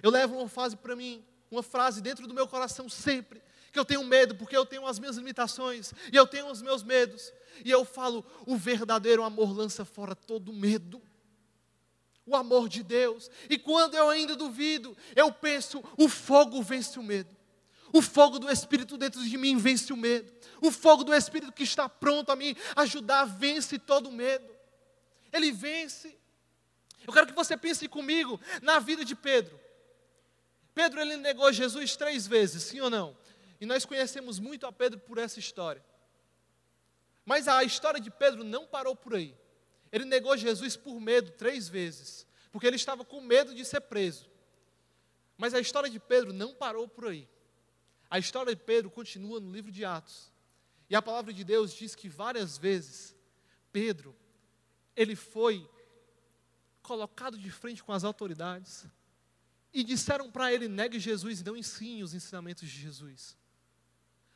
[0.01, 3.85] Eu levo uma frase para mim, uma frase dentro do meu coração sempre, que eu
[3.85, 7.33] tenho medo porque eu tenho as minhas limitações e eu tenho os meus medos.
[7.63, 11.01] E eu falo, o verdadeiro amor lança fora todo medo
[12.27, 13.31] o amor de Deus.
[13.49, 17.35] E quando eu ainda duvido, eu penso: o fogo vence o medo.
[17.93, 20.29] O fogo do Espírito dentro de mim vence o medo.
[20.61, 24.53] O fogo do Espírito que está pronto a me ajudar vence todo o medo.
[25.31, 26.15] Ele vence.
[27.05, 29.57] Eu quero que você pense comigo na vida de Pedro.
[30.77, 33.17] Pedro ele negou Jesus três vezes, sim ou não?
[33.59, 35.83] E nós conhecemos muito a Pedro por essa história.
[37.25, 39.35] Mas a história de Pedro não parou por aí.
[39.91, 44.29] Ele negou Jesus por medo três vezes, porque ele estava com medo de ser preso.
[45.35, 47.27] Mas a história de Pedro não parou por aí.
[48.07, 50.31] A história de Pedro continua no livro de Atos.
[50.87, 53.15] E a palavra de Deus diz que várias vezes
[53.73, 54.15] Pedro
[54.95, 55.67] ele foi
[56.83, 58.85] colocado de frente com as autoridades
[59.73, 63.37] e disseram para ele: negue Jesus e não ensine os ensinamentos de Jesus.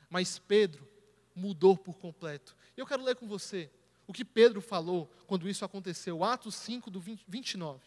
[0.10, 0.88] Mas Pedro
[1.36, 2.56] mudou por completo.
[2.76, 3.72] Eu quero ler com você
[4.08, 6.24] o que Pedro falou quando isso aconteceu.
[6.24, 7.82] Atos 5, do 20, 29.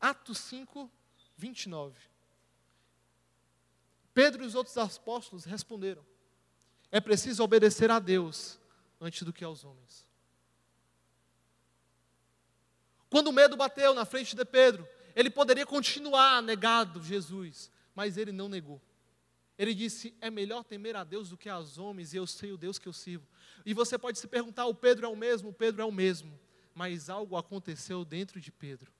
[0.00, 0.90] Atos 5,
[1.36, 1.98] 29.
[4.14, 6.04] Pedro e os outros apóstolos responderam:
[6.90, 8.58] É preciso obedecer a Deus
[9.00, 10.06] antes do que aos homens.
[13.10, 14.86] Quando o medo bateu na frente de Pedro,
[15.18, 18.80] ele poderia continuar negado Jesus, mas ele não negou.
[19.58, 22.56] Ele disse: É melhor temer a Deus do que aos homens, e eu sei o
[22.56, 23.26] Deus que eu sirvo.
[23.66, 25.48] E você pode se perguntar: o Pedro é o mesmo?
[25.48, 26.38] O Pedro é o mesmo.
[26.72, 28.92] Mas algo aconteceu dentro de Pedro.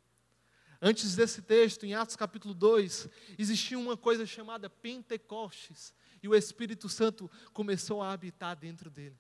[0.83, 6.89] Antes desse texto, em Atos capítulo 2, existia uma coisa chamada Pentecostes, e o Espírito
[6.89, 9.17] Santo começou a habitar dentro dele.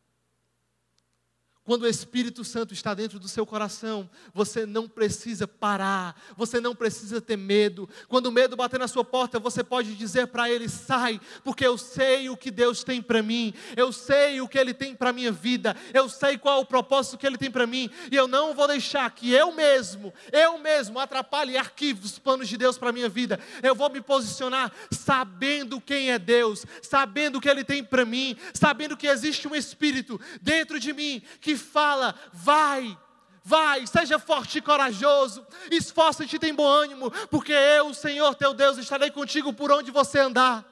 [1.68, 6.74] Quando o Espírito Santo está dentro do seu coração, você não precisa parar, você não
[6.74, 7.86] precisa ter medo.
[8.08, 11.76] Quando o medo bater na sua porta, você pode dizer para ele: sai, porque eu
[11.76, 15.12] sei o que Deus tem para mim, eu sei o que Ele tem para a
[15.12, 18.26] minha vida, eu sei qual é o propósito que Ele tem para mim, e eu
[18.26, 22.88] não vou deixar que eu mesmo, eu mesmo, atrapalhe arquive os planos de Deus para
[22.88, 23.38] a minha vida.
[23.62, 28.38] Eu vou me posicionar sabendo quem é Deus, sabendo o que Ele tem para mim,
[28.54, 32.96] sabendo que existe um Espírito dentro de mim que fala: vai,
[33.44, 39.10] vai, seja forte e corajoso, esforça-te, tem bom ânimo, porque eu, Senhor teu Deus, estarei
[39.10, 40.64] contigo por onde você andar.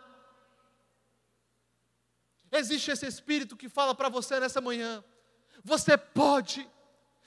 [2.50, 5.04] Existe esse Espírito que fala para você nessa manhã:
[5.62, 6.68] você pode,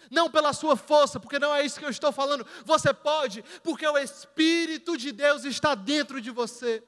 [0.10, 3.88] não pela sua força, porque não é isso que eu estou falando, você pode, porque
[3.88, 6.84] o Espírito de Deus está dentro de você.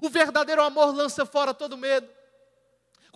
[0.00, 2.15] O verdadeiro amor lança fora todo medo.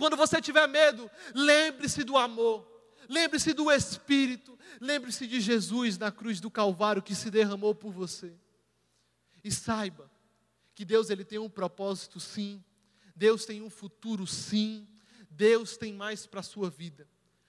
[0.00, 2.66] Quando você tiver medo, lembre-se do amor,
[3.06, 8.32] lembre-se do Espírito, lembre-se de Jesus na cruz do Calvário que se derramou por você.
[9.44, 10.10] E saiba
[10.74, 12.64] que Deus ele tem um propósito sim,
[13.14, 14.88] Deus tem um futuro sim,
[15.28, 17.06] Deus tem mais para a sua vida.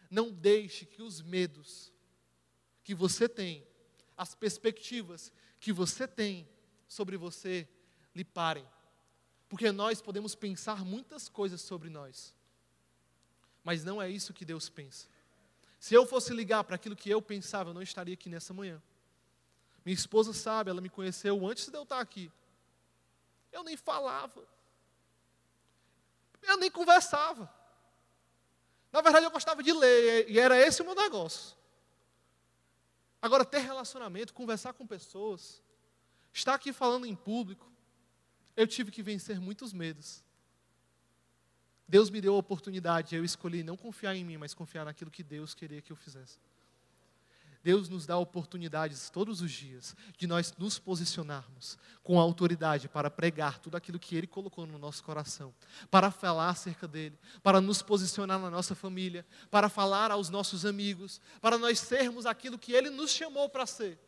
[0.10, 1.90] Não deixe que os medos
[2.84, 3.66] que você tem,
[4.18, 6.46] as perspectivas que você tem
[6.86, 7.66] sobre você
[8.14, 8.68] lhe parem.
[9.48, 12.36] Porque nós podemos pensar muitas coisas sobre nós,
[13.64, 15.08] mas não é isso que Deus pensa.
[15.80, 18.82] Se eu fosse ligar para aquilo que eu pensava, eu não estaria aqui nessa manhã.
[19.84, 22.32] Minha esposa sabe, ela me conheceu antes de eu estar aqui.
[23.52, 24.48] Eu nem falava.
[26.44, 27.52] Eu nem conversava.
[28.92, 31.58] Na verdade, eu gostava de ler, e era esse o meu negócio.
[33.22, 35.62] Agora, ter relacionamento, conversar com pessoas,
[36.34, 37.72] estar aqui falando em público,
[38.56, 40.24] eu tive que vencer muitos medos.
[41.92, 45.22] Deus me deu a oportunidade, eu escolhi não confiar em mim, mas confiar naquilo que
[45.22, 46.40] Deus queria que eu fizesse.
[47.62, 53.60] Deus nos dá oportunidades todos os dias de nós nos posicionarmos com autoridade para pregar
[53.60, 55.54] tudo aquilo que Ele colocou no nosso coração,
[55.92, 61.20] para falar acerca dele, para nos posicionar na nossa família, para falar aos nossos amigos,
[61.42, 64.00] para nós sermos aquilo que Ele nos chamou para ser.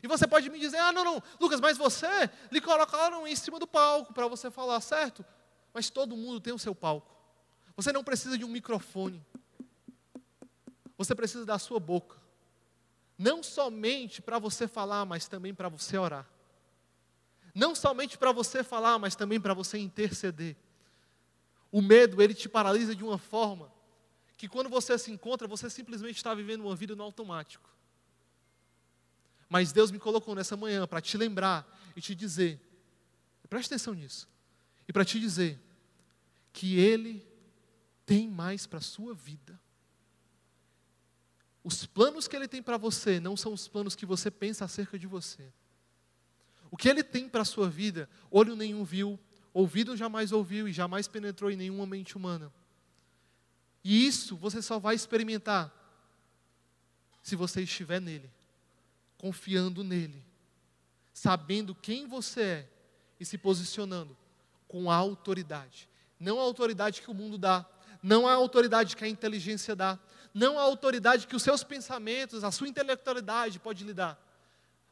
[0.00, 3.58] E você pode me dizer: ah, não, não, Lucas, mas você lhe colocaram em cima
[3.58, 5.24] do palco para você falar, certo?
[5.78, 7.16] Mas todo mundo tem o seu palco.
[7.76, 9.24] Você não precisa de um microfone.
[10.96, 12.20] Você precisa da sua boca.
[13.16, 16.28] Não somente para você falar, mas também para você orar.
[17.54, 20.56] Não somente para você falar, mas também para você interceder.
[21.70, 23.72] O medo, ele te paralisa de uma forma
[24.36, 27.72] que quando você se encontra, você simplesmente está vivendo uma vida no automático.
[29.48, 31.64] Mas Deus me colocou nessa manhã para te lembrar
[31.94, 32.60] e te dizer,
[33.48, 34.28] preste atenção nisso,
[34.88, 35.67] e para te dizer
[36.58, 37.24] que Ele
[38.04, 39.60] tem mais para a sua vida.
[41.62, 44.98] Os planos que Ele tem para você não são os planos que você pensa acerca
[44.98, 45.52] de você.
[46.68, 49.20] O que Ele tem para a sua vida, olho nenhum viu,
[49.54, 52.52] ouvido jamais ouviu e jamais penetrou em nenhuma mente humana.
[53.84, 55.72] E isso você só vai experimentar
[57.22, 58.28] se você estiver nele,
[59.16, 60.24] confiando nele,
[61.14, 62.68] sabendo quem você é
[63.20, 64.16] e se posicionando
[64.66, 65.87] com autoridade
[66.18, 67.66] não a autoridade que o mundo dá,
[68.02, 69.98] não a autoridade que a inteligência dá,
[70.32, 74.20] não a autoridade que os seus pensamentos, a sua intelectualidade pode lhe dar,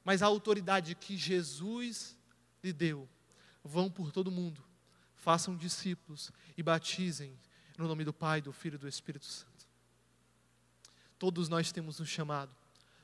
[0.04, 2.16] mas a autoridade que Jesus
[2.62, 3.08] lhe deu.
[3.62, 4.62] Vão por todo mundo,
[5.14, 7.36] façam discípulos e batizem
[7.76, 9.66] no nome do Pai, do Filho e do Espírito Santo.
[11.18, 12.54] Todos nós temos um chamado,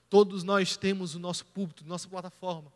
[0.08, 2.72] todos nós temos o nosso púlpito, nossa plataforma.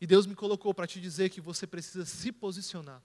[0.00, 3.00] E Deus me colocou para te dizer que você precisa se posicionar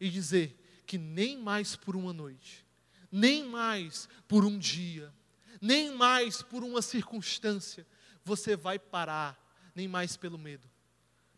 [0.00, 2.64] e dizer: que nem mais por uma noite,
[3.10, 5.12] nem mais por um dia,
[5.60, 7.86] nem mais por uma circunstância,
[8.24, 9.38] você vai parar,
[9.74, 10.68] nem mais pelo medo.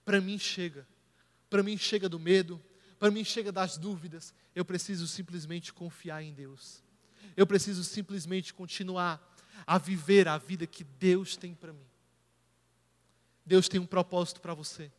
[0.04, 0.86] Para mim chega,
[1.48, 2.62] para mim chega do medo,
[2.98, 6.82] para mim chega das dúvidas, eu preciso simplesmente confiar em Deus.
[7.36, 9.34] Eu preciso simplesmente continuar
[9.66, 11.86] a viver a vida que Deus tem para mim.
[13.44, 14.90] Deus tem um propósito para você.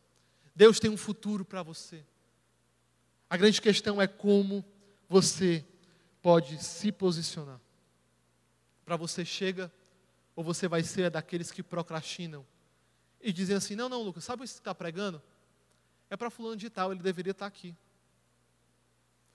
[0.54, 2.04] Deus tem um futuro para você.
[3.30, 4.64] A grande questão é como
[5.08, 5.64] você
[6.22, 7.60] pode se posicionar.
[8.84, 9.72] Para você chega
[10.34, 12.46] ou você vai ser daqueles que procrastinam
[13.20, 15.22] e dizem assim: não, não, Lucas, sabe o que você está pregando?
[16.08, 17.76] É para fulano de tal, ele deveria estar tá aqui.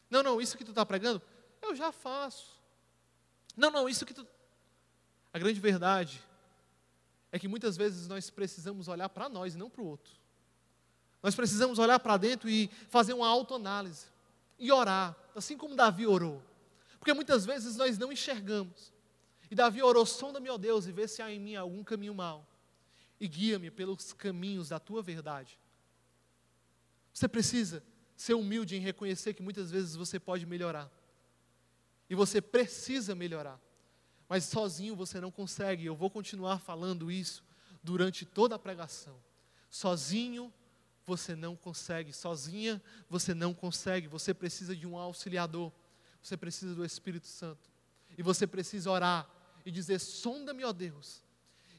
[0.10, 1.22] Não, não, isso que tu está pregando,
[1.62, 2.60] eu já faço.
[3.56, 4.26] Não, não, isso que tu.
[5.32, 6.22] A grande verdade
[7.32, 10.23] é que muitas vezes nós precisamos olhar para nós e não para o outro.
[11.24, 14.08] Nós precisamos olhar para dentro e fazer uma autoanálise
[14.60, 16.44] e orar, assim como Davi orou.
[17.00, 18.92] Porque muitas vezes nós não enxergamos.
[19.50, 22.46] E Davi orou: sonda-me, ó Deus, e vê se há em mim algum caminho mau.
[23.20, 25.58] E guia-me pelos caminhos da tua verdade.
[27.14, 27.82] Você precisa
[28.18, 30.92] ser humilde em reconhecer que muitas vezes você pode melhorar.
[32.10, 33.60] E você precisa melhorar.
[34.28, 35.86] Mas sozinho você não consegue.
[35.86, 37.44] Eu vou continuar falando isso
[37.82, 39.16] durante toda a pregação.
[39.70, 40.52] Sozinho
[41.06, 45.72] você não consegue, sozinha você não consegue, você precisa de um auxiliador,
[46.22, 47.70] você precisa do Espírito Santo,
[48.18, 49.30] e você precisa orar
[49.66, 51.22] e dizer: sonda-me, ó Deus,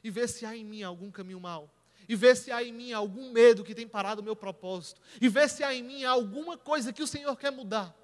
[0.03, 1.73] e vê se há em mim algum caminho mau,
[2.07, 5.27] e vê se há em mim algum medo que tem parado o meu propósito, e
[5.27, 7.95] vê se há em mim alguma coisa que o Senhor quer mudar,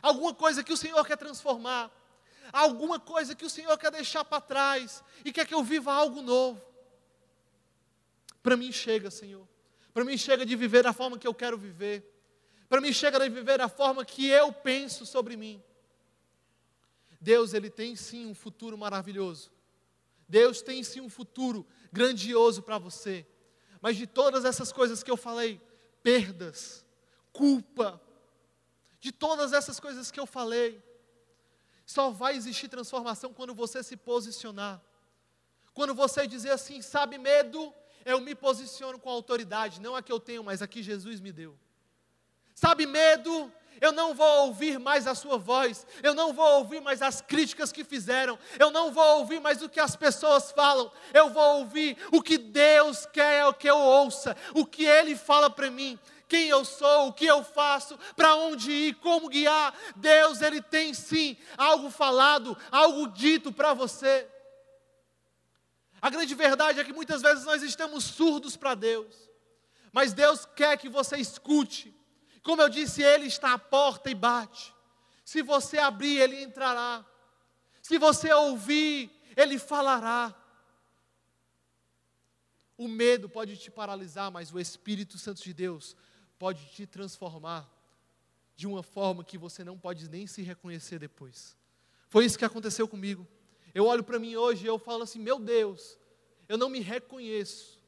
[0.00, 1.90] alguma coisa que o Senhor quer transformar,
[2.52, 6.22] alguma coisa que o Senhor quer deixar para trás e quer que eu viva algo
[6.22, 6.62] novo.
[8.42, 9.46] Para mim chega, Senhor.
[9.98, 12.08] Para mim chega de viver da forma que eu quero viver.
[12.68, 15.60] Para mim chega de viver da forma que eu penso sobre mim.
[17.20, 19.50] Deus, ele tem sim um futuro maravilhoso.
[20.28, 23.26] Deus tem sim um futuro grandioso para você.
[23.80, 25.60] Mas de todas essas coisas que eu falei,
[26.00, 26.86] perdas,
[27.32, 28.00] culpa,
[29.00, 30.80] de todas essas coisas que eu falei,
[31.84, 34.80] só vai existir transformação quando você se posicionar.
[35.74, 37.74] Quando você dizer assim, sabe, medo,
[38.08, 41.30] eu me posiciono com autoridade, não a que eu tenho, mas a que Jesus me
[41.30, 41.54] deu.
[42.54, 47.02] Sabe, medo, eu não vou ouvir mais a sua voz, eu não vou ouvir mais
[47.02, 51.28] as críticas que fizeram, eu não vou ouvir mais o que as pessoas falam, eu
[51.28, 55.98] vou ouvir o que Deus quer que eu ouça, o que Ele fala para mim,
[56.26, 59.74] quem eu sou, o que eu faço, para onde ir, como guiar.
[59.96, 64.26] Deus, Ele tem sim algo falado, algo dito para você.
[66.00, 69.28] A grande verdade é que muitas vezes nós estamos surdos para Deus,
[69.92, 71.94] mas Deus quer que você escute,
[72.42, 74.74] Como eu disse, Ele está à porta e bate.
[75.22, 77.04] Se você abrir, Ele entrará.
[77.82, 80.34] Se você ouvir, Ele falará.
[82.78, 85.94] O medo pode te paralisar, mas o Espírito Santo de Deus
[86.38, 87.68] pode te transformar
[88.56, 91.56] de uma forma que você não pode nem se reconhecer depois.
[92.08, 93.26] Foi isso que aconteceu comigo.
[93.74, 95.98] Eu olho para mim hoje e eu falo assim: meu Deus,
[96.48, 97.80] eu não me reconheço,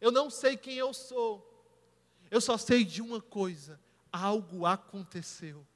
[0.00, 1.48] eu não sei quem eu sou,
[2.30, 5.66] eu só sei de uma coisa: algo aconteceu.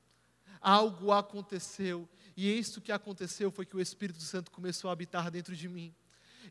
[0.61, 5.55] Algo aconteceu, e isso que aconteceu foi que o Espírito Santo começou a habitar dentro
[5.55, 5.95] de mim.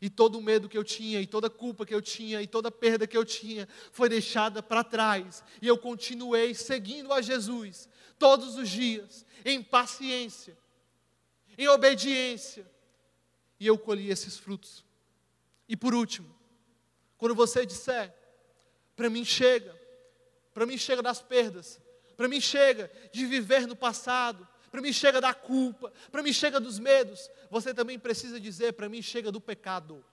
[0.00, 2.46] E todo o medo que eu tinha, e toda a culpa que eu tinha, e
[2.46, 5.42] toda a perda que eu tinha, foi deixada para trás.
[5.60, 10.56] E eu continuei seguindo a Jesus todos os dias, em paciência,
[11.56, 12.66] em obediência.
[13.58, 14.84] E eu colhi esses frutos.
[15.68, 16.34] E por último,
[17.16, 18.14] quando você disser,
[18.94, 19.74] para mim chega,
[20.52, 21.80] para mim chega das perdas,
[22.16, 26.60] para mim chega de viver no passado, para mim chega da culpa, para mim chega
[26.60, 30.04] dos medos, você também precisa dizer, para mim chega do pecado.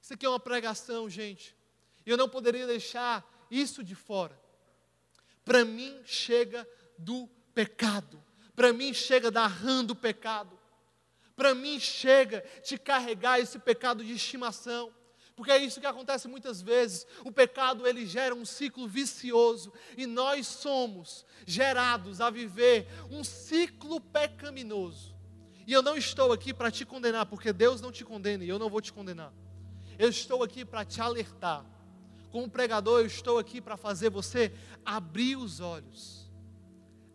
[0.00, 1.56] Isso aqui é uma pregação, gente,
[2.06, 4.40] e eu não poderia deixar isso de fora.
[5.44, 8.22] Para mim chega do pecado,
[8.54, 10.59] para mim chega da rã do pecado
[11.36, 14.92] para mim chega de carregar esse pecado de estimação.
[15.40, 17.06] Porque é isso que acontece muitas vezes.
[17.24, 24.00] O pecado ele gera um ciclo vicioso e nós somos gerados a viver um ciclo
[24.00, 25.16] pecaminoso.
[25.66, 28.58] E eu não estou aqui para te condenar, porque Deus não te condena e eu
[28.58, 29.32] não vou te condenar.
[29.98, 31.64] Eu estou aqui para te alertar.
[32.30, 34.52] Como pregador, eu estou aqui para fazer você
[34.84, 36.30] abrir os olhos.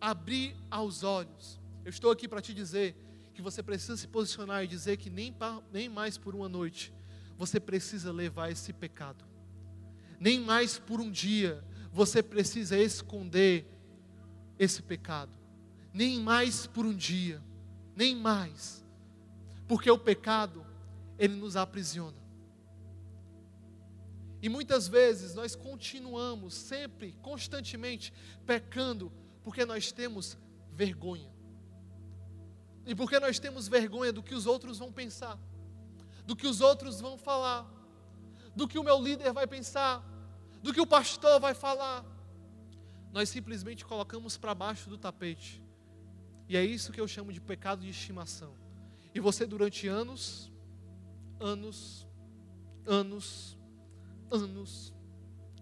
[0.02, 1.60] Abrir aos olhos.
[1.84, 2.96] Eu estou aqui para te dizer
[3.36, 5.36] que você precisa se posicionar e dizer que nem,
[5.72, 6.94] nem mais por uma noite
[7.38, 9.26] você precisa levar esse pecado.
[10.20, 13.68] Nem mais por um dia você precisa esconder
[14.58, 15.34] esse pecado.
[15.94, 17.44] Nem mais por um dia.
[17.94, 18.86] Nem mais.
[19.68, 20.66] Porque o pecado,
[21.20, 22.18] ele nos aprisiona.
[24.42, 28.14] E muitas vezes nós continuamos sempre, constantemente,
[28.46, 29.12] pecando,
[29.44, 30.38] porque nós temos
[30.72, 31.35] vergonha.
[32.86, 35.40] E porque nós temos vergonha do que os outros vão pensar,
[36.26, 37.66] do que os outros vão falar,
[38.56, 40.04] do que o meu líder vai pensar,
[40.62, 42.06] do que o pastor vai falar.
[43.12, 45.64] Nós simplesmente colocamos para baixo do tapete.
[46.48, 48.54] E é isso que eu chamo de pecado de estimação.
[49.14, 50.52] E você, durante anos,
[51.40, 52.08] anos,
[52.86, 53.58] anos,
[54.30, 54.94] anos,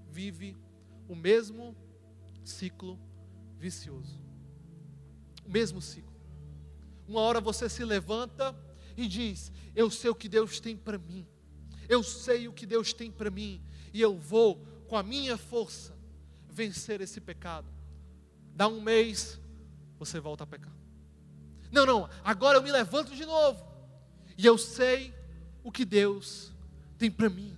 [0.10, 0.58] vive
[1.08, 1.76] o mesmo
[2.44, 3.00] ciclo
[3.58, 4.20] vicioso.
[5.46, 6.13] O mesmo ciclo.
[7.08, 8.56] Uma hora você se levanta
[8.96, 11.28] e diz: Eu sei o que Deus tem para mim.
[11.88, 13.62] Eu sei o que Deus tem para mim.
[13.94, 15.94] E eu vou, com a minha força,
[16.50, 17.68] vencer esse pecado.
[18.56, 19.40] Dá um mês,
[19.98, 20.74] você volta a pecar.
[21.72, 23.66] Não, não, agora eu me levanto de novo.
[24.38, 25.14] E eu sei
[25.64, 26.52] o que Deus
[26.98, 27.58] tem para mim.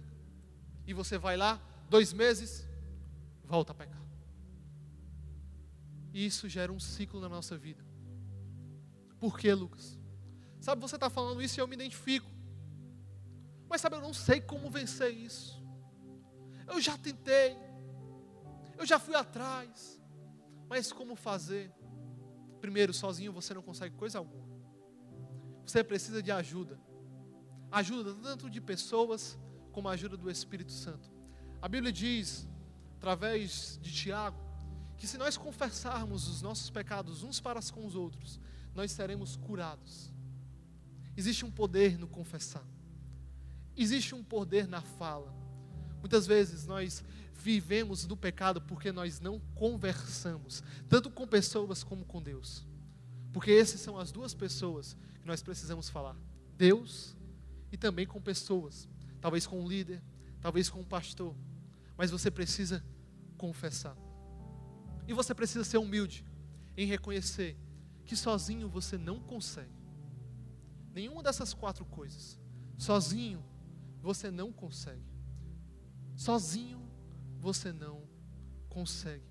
[0.88, 2.68] E você vai lá, dois meses,
[3.44, 4.02] volta a pecar.
[6.14, 7.85] Isso gera um ciclo na nossa vida.
[9.26, 9.98] Por quê, Lucas?
[10.62, 12.30] Sabe, você está falando isso e eu me identifico.
[13.68, 15.60] Mas sabe, eu não sei como vencer isso.
[16.68, 17.58] Eu já tentei.
[18.78, 20.00] Eu já fui atrás.
[20.70, 21.74] Mas como fazer?
[22.62, 24.48] Primeiro, sozinho você não consegue coisa alguma.
[25.66, 26.80] Você precisa de ajuda.
[27.72, 29.40] Ajuda tanto de pessoas
[29.72, 31.12] como a ajuda do Espírito Santo.
[31.60, 32.48] A Bíblia diz,
[32.98, 34.38] através de Tiago,
[34.96, 38.40] que se nós confessarmos os nossos pecados uns para com os outros,
[38.76, 40.14] nós seremos curados.
[41.18, 42.66] Existe um poder no confessar,
[43.76, 45.34] existe um poder na fala.
[46.00, 52.22] Muitas vezes nós vivemos do pecado porque nós não conversamos, tanto com pessoas como com
[52.22, 52.66] Deus.
[53.32, 56.16] Porque essas são as duas pessoas que nós precisamos falar:
[56.58, 57.16] Deus
[57.72, 58.88] e também com pessoas,
[59.20, 60.02] talvez com um líder,
[60.42, 61.36] talvez com um pastor,
[61.98, 62.84] mas você precisa
[63.38, 63.98] confessar.
[65.08, 66.26] E você precisa ser humilde
[66.78, 67.58] em reconhecer
[68.06, 69.74] que sozinho você não consegue.
[70.94, 72.40] Nenhuma dessas quatro coisas.
[72.78, 73.44] Sozinho
[74.02, 75.04] você não consegue.
[76.16, 76.82] Sozinho
[77.40, 78.08] você não
[78.70, 79.26] consegue.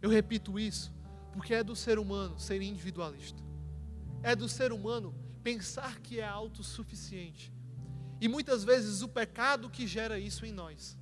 [0.00, 0.92] Eu repito isso
[1.32, 3.42] porque é do ser humano ser individualista.
[4.22, 7.52] É do ser humano pensar que é autossuficiente.
[8.20, 10.96] E muitas vezes o pecado que gera isso em nós.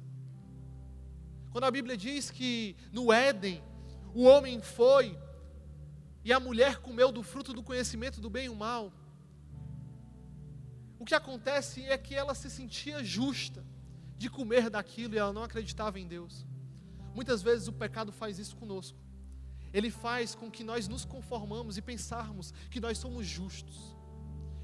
[1.51, 3.63] Quando a Bíblia diz que no Éden
[4.15, 5.19] o homem foi
[6.25, 8.93] e a mulher comeu do fruto do conhecimento do bem e o mal,
[10.99, 13.65] o que acontece é que ela se sentia justa
[14.19, 16.45] de comer daquilo e ela não acreditava em Deus.
[17.15, 18.99] Muitas vezes o pecado faz isso conosco.
[19.73, 23.97] Ele faz com que nós nos conformamos e pensarmos que nós somos justos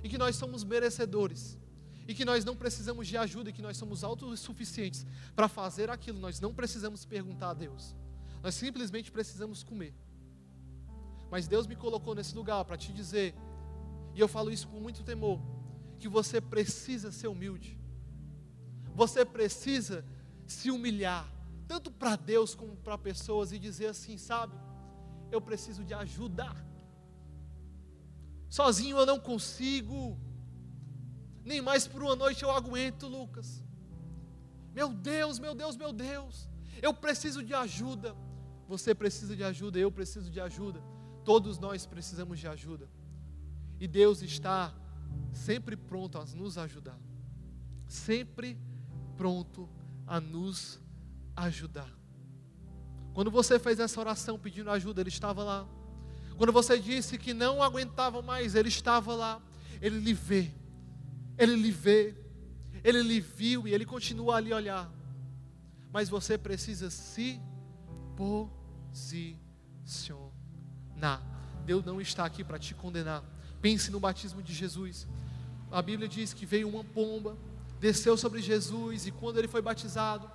[0.03, 1.59] e que nós somos merecedores
[2.07, 6.19] e que nós não precisamos de ajuda e que nós somos autossuficientes para fazer aquilo.
[6.19, 7.97] Nós não precisamos perguntar a Deus.
[8.43, 9.95] Nós simplesmente precisamos comer.
[11.37, 13.35] Mas Deus me colocou nesse lugar para te dizer,
[14.15, 15.39] e eu falo isso com muito temor,
[15.99, 17.79] que você precisa ser humilde.
[18.95, 20.03] Você precisa
[20.47, 21.31] se humilhar,
[21.69, 24.55] tanto para Deus como para pessoas, e dizer assim: sabe,
[25.31, 26.47] eu preciso de ajuda.
[28.49, 30.19] Sozinho eu não consigo,
[31.45, 33.63] nem mais por uma noite eu aguento, Lucas.
[34.73, 36.49] Meu Deus, meu Deus, meu Deus,
[36.81, 38.17] eu preciso de ajuda.
[38.67, 40.96] Você precisa de ajuda, eu preciso de ajuda.
[41.27, 42.89] Todos nós precisamos de ajuda.
[43.81, 44.73] E Deus está
[45.33, 46.97] sempre pronto a nos ajudar.
[47.89, 48.57] Sempre
[49.17, 49.69] pronto
[50.07, 50.81] a nos
[51.35, 51.93] ajudar.
[53.13, 55.69] Quando você fez essa oração pedindo ajuda, Ele estava lá.
[56.37, 59.43] Quando você disse que não aguentava mais, Ele estava lá.
[59.83, 60.53] Ele lhe vê.
[61.37, 62.15] Ele lhe vê.
[62.85, 64.89] Ele lhe viu e Ele continua ali olhar.
[65.93, 67.41] Mas você precisa se
[68.15, 70.36] posicionar.
[71.67, 73.23] Deus não está aqui para te condenar.
[73.61, 75.07] Pense no batismo de Jesus.
[75.71, 77.37] A Bíblia diz que veio uma pomba,
[77.81, 80.31] desceu sobre Jesus e quando ele foi batizado,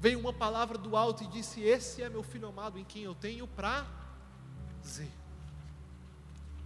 [0.00, 3.14] veio uma palavra do alto e disse: Esse é meu filho amado em quem eu
[3.14, 5.08] tenho prazer.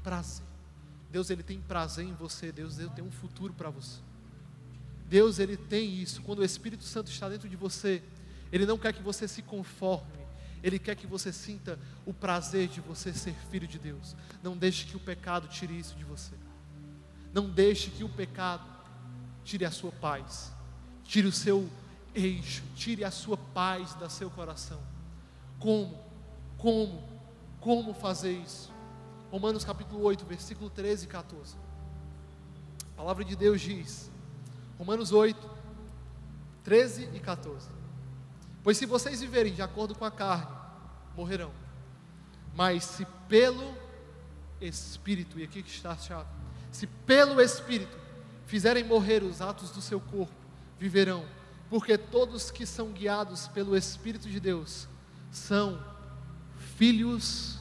[0.02, 0.46] Prazer.
[1.10, 4.00] Deus ele tem prazer em você, Deus ele tem um futuro para você.
[5.08, 6.22] Deus ele tem isso.
[6.22, 8.02] Quando o Espírito Santo está dentro de você,
[8.50, 10.25] ele não quer que você se conforme
[10.66, 14.16] ele quer que você sinta o prazer de você ser filho de Deus.
[14.42, 16.34] Não deixe que o pecado tire isso de você.
[17.32, 18.68] Não deixe que o pecado
[19.44, 20.52] tire a sua paz,
[21.04, 21.70] tire o seu
[22.12, 24.80] eixo, tire a sua paz da seu coração.
[25.60, 26.04] Como?
[26.58, 27.08] Como?
[27.60, 28.72] Como fazer isso?
[29.30, 31.56] Romanos capítulo 8, versículo 13 e 14.
[32.92, 34.10] A palavra de Deus diz,
[34.78, 35.48] Romanos 8,
[36.64, 37.68] 13 e 14.
[38.64, 40.55] Pois se vocês viverem de acordo com a carne,
[41.16, 41.52] morrerão.
[42.54, 43.74] Mas se pelo
[44.60, 46.28] Espírito, e aqui que está a chave,
[46.70, 47.96] se pelo Espírito
[48.46, 50.34] fizerem morrer os atos do seu corpo,
[50.78, 51.24] viverão,
[51.68, 54.86] porque todos que são guiados pelo Espírito de Deus
[55.30, 55.82] são
[56.76, 57.58] filhos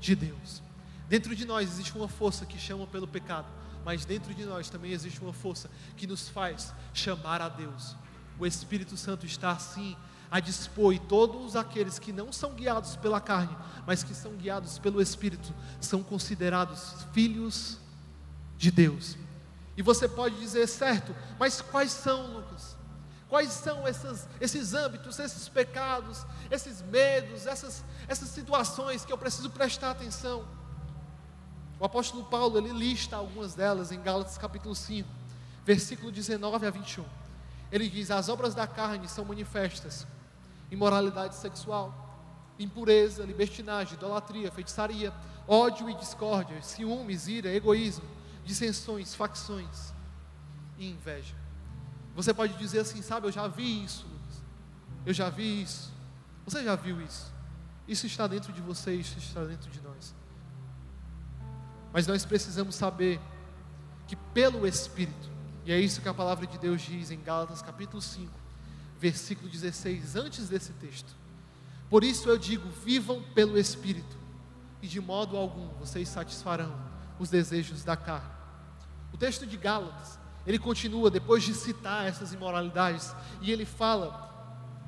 [0.00, 0.62] de Deus.
[1.08, 3.46] Dentro de nós existe uma força que chama pelo pecado,
[3.84, 7.94] mas dentro de nós também existe uma força que nos faz chamar a Deus.
[8.38, 9.96] O Espírito Santo está assim
[10.30, 13.56] a dispor, todos aqueles que não são guiados pela carne,
[13.86, 17.78] mas que são guiados pelo Espírito, são considerados filhos
[18.56, 19.16] de Deus.
[19.76, 22.76] E você pode dizer, certo, mas quais são, Lucas?
[23.28, 29.50] Quais são essas, esses âmbitos, esses pecados, esses medos, essas, essas situações que eu preciso
[29.50, 30.46] prestar atenção?
[31.78, 35.08] O apóstolo Paulo, ele lista algumas delas em Gálatas capítulo 5,
[35.64, 37.04] versículo 19 a 21.
[37.70, 40.06] Ele diz: As obras da carne são manifestas,
[40.70, 42.06] imoralidade sexual,
[42.58, 45.12] impureza, libertinagem, idolatria, feitiçaria,
[45.46, 48.04] ódio e discórdia, ciúmes, ira, egoísmo,
[48.44, 49.92] dissensões, facções
[50.78, 51.34] e inveja.
[52.14, 54.06] Você pode dizer assim, sabe, eu já vi isso,
[55.04, 55.92] eu já vi isso,
[56.44, 57.32] você já viu isso,
[57.86, 60.14] isso está dentro de você, isso está dentro de nós.
[61.92, 63.20] Mas nós precisamos saber
[64.06, 65.30] que pelo Espírito,
[65.64, 68.32] e é isso que a palavra de Deus diz em Gálatas capítulo 5,
[68.98, 71.14] versículo 16, antes desse texto.
[71.88, 74.16] Por isso eu digo: vivam pelo Espírito,
[74.82, 76.74] e de modo algum vocês satisfarão
[77.18, 78.34] os desejos da carne.
[79.12, 84.26] O texto de Gálatas, ele continua depois de citar essas imoralidades, e ele fala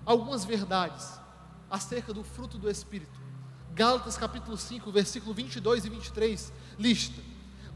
[0.04, 1.18] algumas verdades
[1.70, 3.18] acerca do fruto do Espírito.
[3.74, 7.22] Gálatas capítulo 5, versículo 22 e 23, lista.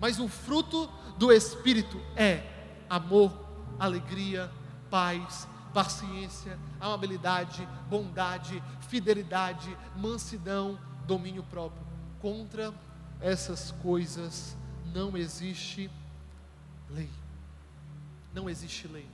[0.00, 2.42] Mas o fruto do Espírito é
[2.90, 3.32] amor,
[3.78, 4.50] alegria,
[4.90, 11.84] paz, paciência, amabilidade, bondade, fidelidade, mansidão, domínio próprio.
[12.20, 12.72] Contra
[13.20, 14.56] essas coisas
[14.92, 15.90] não existe
[16.90, 17.10] lei.
[18.34, 19.08] Não existe lei.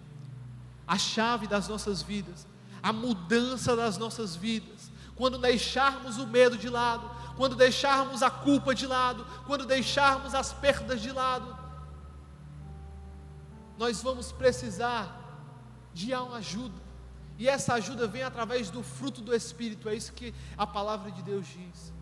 [0.86, 2.46] A chave das nossas vidas,
[2.82, 8.74] a mudança das nossas vidas, quando deixarmos o medo de lado, quando deixarmos a culpa
[8.74, 11.56] de lado, quando deixarmos as perdas de lado,
[13.76, 15.17] nós vamos precisar
[15.98, 16.80] de ajuda.
[17.36, 21.22] E essa ajuda vem através do fruto do Espírito, é isso que a palavra de
[21.22, 21.92] Deus diz.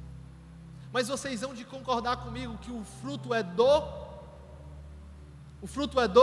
[0.92, 3.82] Mas vocês vão de concordar comigo que o fruto é do.
[5.62, 6.20] O fruto é do.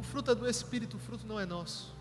[0.00, 1.94] O fruto é do Espírito, o fruto não é nosso.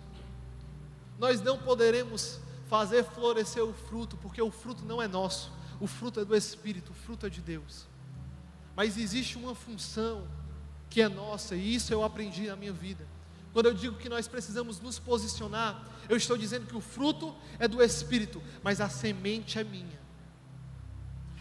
[1.20, 6.20] Nós não poderemos fazer florescer o fruto, porque o fruto não é nosso, o fruto
[6.20, 7.86] é do Espírito, o fruto é de Deus.
[8.76, 10.28] Mas existe uma função
[10.90, 13.15] que é nossa, e isso eu aprendi na minha vida.
[13.56, 17.70] Quando eu digo que nós precisamos nos posicionar, eu estou dizendo que o fruto é
[17.70, 19.98] do Espírito, mas a semente é minha.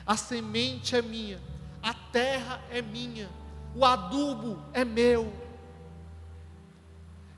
[0.07, 1.43] A semente é minha,
[1.83, 3.29] a terra é minha,
[3.75, 5.33] o adubo é meu.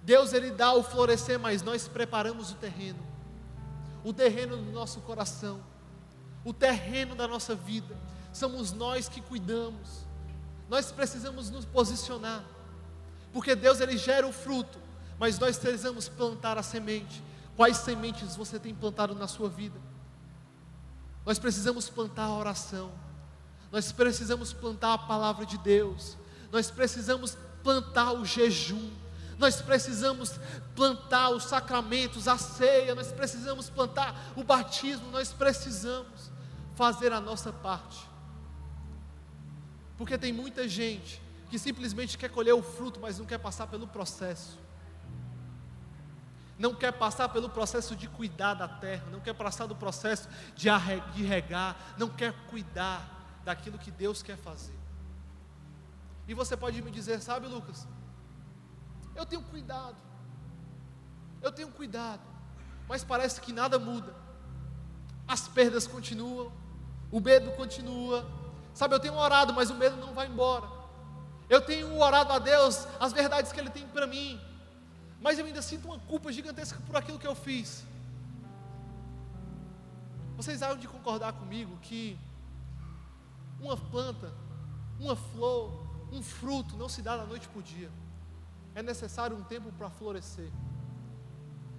[0.03, 3.03] Deus ele dá o florescer, mas nós preparamos o terreno.
[4.05, 5.65] O terreno do nosso coração,
[6.45, 7.97] o terreno da nossa vida,
[8.31, 10.07] somos nós que cuidamos.
[10.69, 12.45] Nós precisamos nos posicionar.
[13.37, 14.79] Porque Deus ele gera o fruto,
[15.19, 17.23] mas nós precisamos plantar a semente.
[17.55, 19.79] Quais sementes você tem plantado na sua vida?
[21.23, 22.91] Nós precisamos plantar a oração.
[23.71, 26.17] Nós precisamos plantar a palavra de Deus.
[26.51, 28.91] Nós precisamos plantar o jejum.
[29.39, 30.41] Nós precisamos
[30.75, 36.31] plantar os sacramentos, a ceia, nós precisamos plantar o batismo, nós precisamos
[36.75, 38.03] fazer a nossa parte.
[39.99, 43.87] Porque tem muita gente que simplesmente quer colher o fruto, mas não quer passar pelo
[43.87, 44.59] processo.
[46.59, 50.69] Não quer passar pelo processo de cuidar da terra, não quer passar do processo de,
[51.23, 54.75] regar, não quer cuidar daquilo que Deus quer fazer.
[56.27, 57.87] E você pode me dizer, sabe, Lucas?
[59.15, 59.97] Eu tenho cuidado,
[61.43, 62.23] eu tenho cuidado,
[62.89, 64.15] mas parece que nada muda.
[65.29, 66.53] As perdas continuam,
[67.11, 68.27] o medo continua.
[68.73, 70.76] Sabe, eu tenho orado, mas o medo não vai embora.
[71.49, 74.41] Eu tenho orado a Deus as verdades que Ele tem para mim,
[75.21, 77.85] mas eu ainda sinto uma culpa gigantesca por aquilo que eu fiz.
[80.37, 82.19] Vocês há de concordar comigo que
[83.59, 84.31] uma planta,
[85.01, 87.91] uma flor, um fruto não se dá da noite para o dia.
[88.75, 90.51] É necessário um tempo para florescer.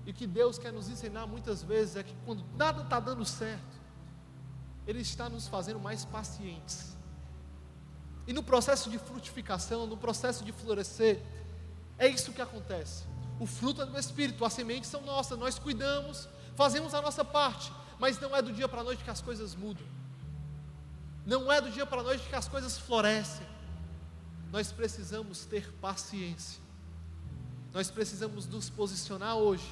[0.06, 3.24] E o que Deus quer nos ensinar muitas vezes é que quando nada está dando
[3.26, 3.78] certo,
[4.88, 6.97] Ele está nos fazendo mais pacientes.
[8.28, 11.22] E no processo de frutificação, no processo de florescer,
[11.98, 13.06] é isso que acontece.
[13.40, 17.72] O fruto é do Espírito, as sementes são nossas, nós cuidamos, fazemos a nossa parte,
[17.98, 19.86] mas não é do dia para a noite que as coisas mudam.
[21.26, 23.46] Não é do dia para a noite que as coisas florescem.
[24.52, 26.60] Nós precisamos ter paciência.
[27.74, 29.70] Nós precisamos nos posicionar hoje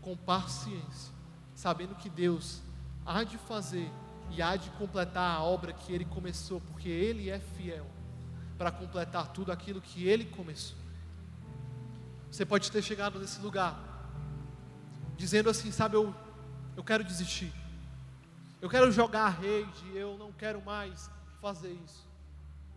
[0.00, 1.12] com paciência,
[1.54, 2.60] sabendo que Deus
[3.04, 3.90] há de fazer
[4.30, 7.86] e há de completar a obra que Ele começou, porque Ele é fiel
[8.58, 10.76] para completar tudo aquilo que Ele começou.
[12.30, 13.78] Você pode ter chegado nesse lugar,
[15.16, 16.14] dizendo assim: sabe, eu,
[16.76, 17.52] eu quero desistir.
[18.60, 21.10] Eu quero jogar a rede, eu não quero mais
[21.40, 22.04] fazer isso.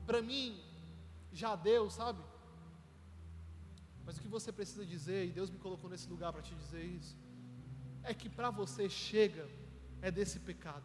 [0.05, 0.59] Para mim,
[1.31, 2.19] já deu, sabe?
[4.05, 6.83] Mas o que você precisa dizer, e Deus me colocou nesse lugar para te dizer
[6.83, 7.17] isso,
[8.03, 9.47] é que para você chega
[10.01, 10.83] é desse pecado,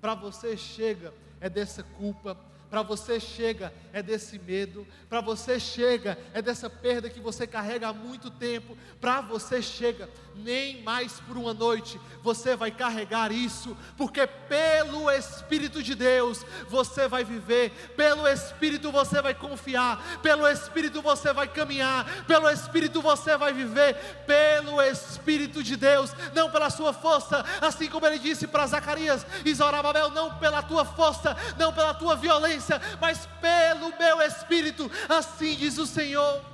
[0.00, 2.36] para você chega é dessa culpa,
[2.68, 7.88] para você chega é desse medo, para você chega é dessa perda que você carrega
[7.88, 13.76] há muito tempo, para você chega nem mais por uma noite você vai carregar isso,
[13.96, 21.00] porque pelo Espírito de Deus você vai viver, pelo Espírito você vai confiar, pelo Espírito
[21.00, 23.94] você vai caminhar, pelo Espírito você vai viver,
[24.26, 29.54] pelo Espírito de Deus, não pela sua força, assim como ele disse para Zacarias e
[29.54, 32.55] Zorababel, não pela tua força, não pela tua violência,
[33.00, 36.44] mas pelo meu Espírito, assim diz o Senhor.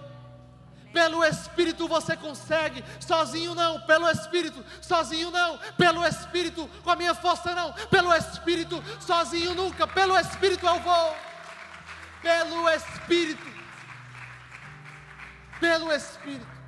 [0.93, 7.15] Pelo Espírito você consegue, sozinho não, pelo Espírito, sozinho não, pelo Espírito, com a minha
[7.15, 11.17] força não, pelo Espírito, sozinho nunca, pelo Espírito eu vou,
[12.21, 13.47] pelo Espírito,
[15.59, 16.62] pelo Espírito.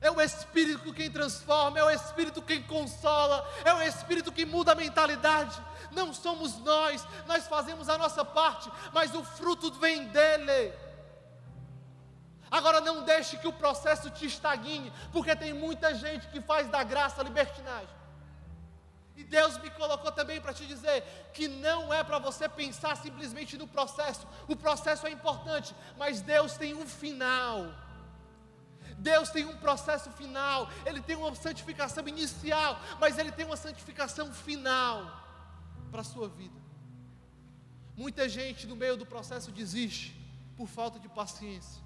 [0.00, 4.72] É o Espírito quem transforma, é o Espírito quem consola, é o Espírito que muda
[4.72, 5.60] a mentalidade.
[5.90, 10.72] Não somos nós, nós fazemos a nossa parte, mas o fruto vem dele.
[12.50, 16.82] Agora não deixe que o processo te estagne, porque tem muita gente que faz da
[16.82, 17.98] graça libertinagem.
[19.16, 21.02] E Deus me colocou também para te dizer
[21.34, 24.24] que não é para você pensar simplesmente no processo.
[24.46, 27.66] O processo é importante, mas Deus tem um final.
[28.98, 34.32] Deus tem um processo final, Ele tem uma santificação inicial, mas Ele tem uma santificação
[34.32, 35.24] final
[35.90, 36.58] para a sua vida.
[37.96, 40.14] Muita gente no meio do processo desiste
[40.56, 41.82] por falta de paciência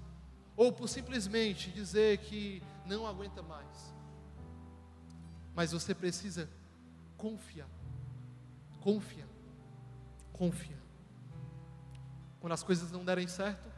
[0.55, 3.93] ou por simplesmente dizer que não aguenta mais.
[5.55, 6.49] Mas você precisa
[7.17, 7.69] confiar.
[8.81, 9.27] Confiar.
[10.31, 10.79] Confiar.
[12.39, 13.71] Quando as coisas não derem certo,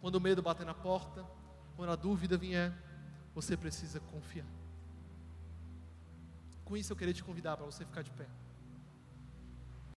[0.00, 1.24] quando o medo bater na porta,
[1.80, 2.70] quando a dúvida vier,
[3.34, 4.44] você precisa confiar.
[6.62, 8.26] Com isso eu queria te convidar para você ficar de pé.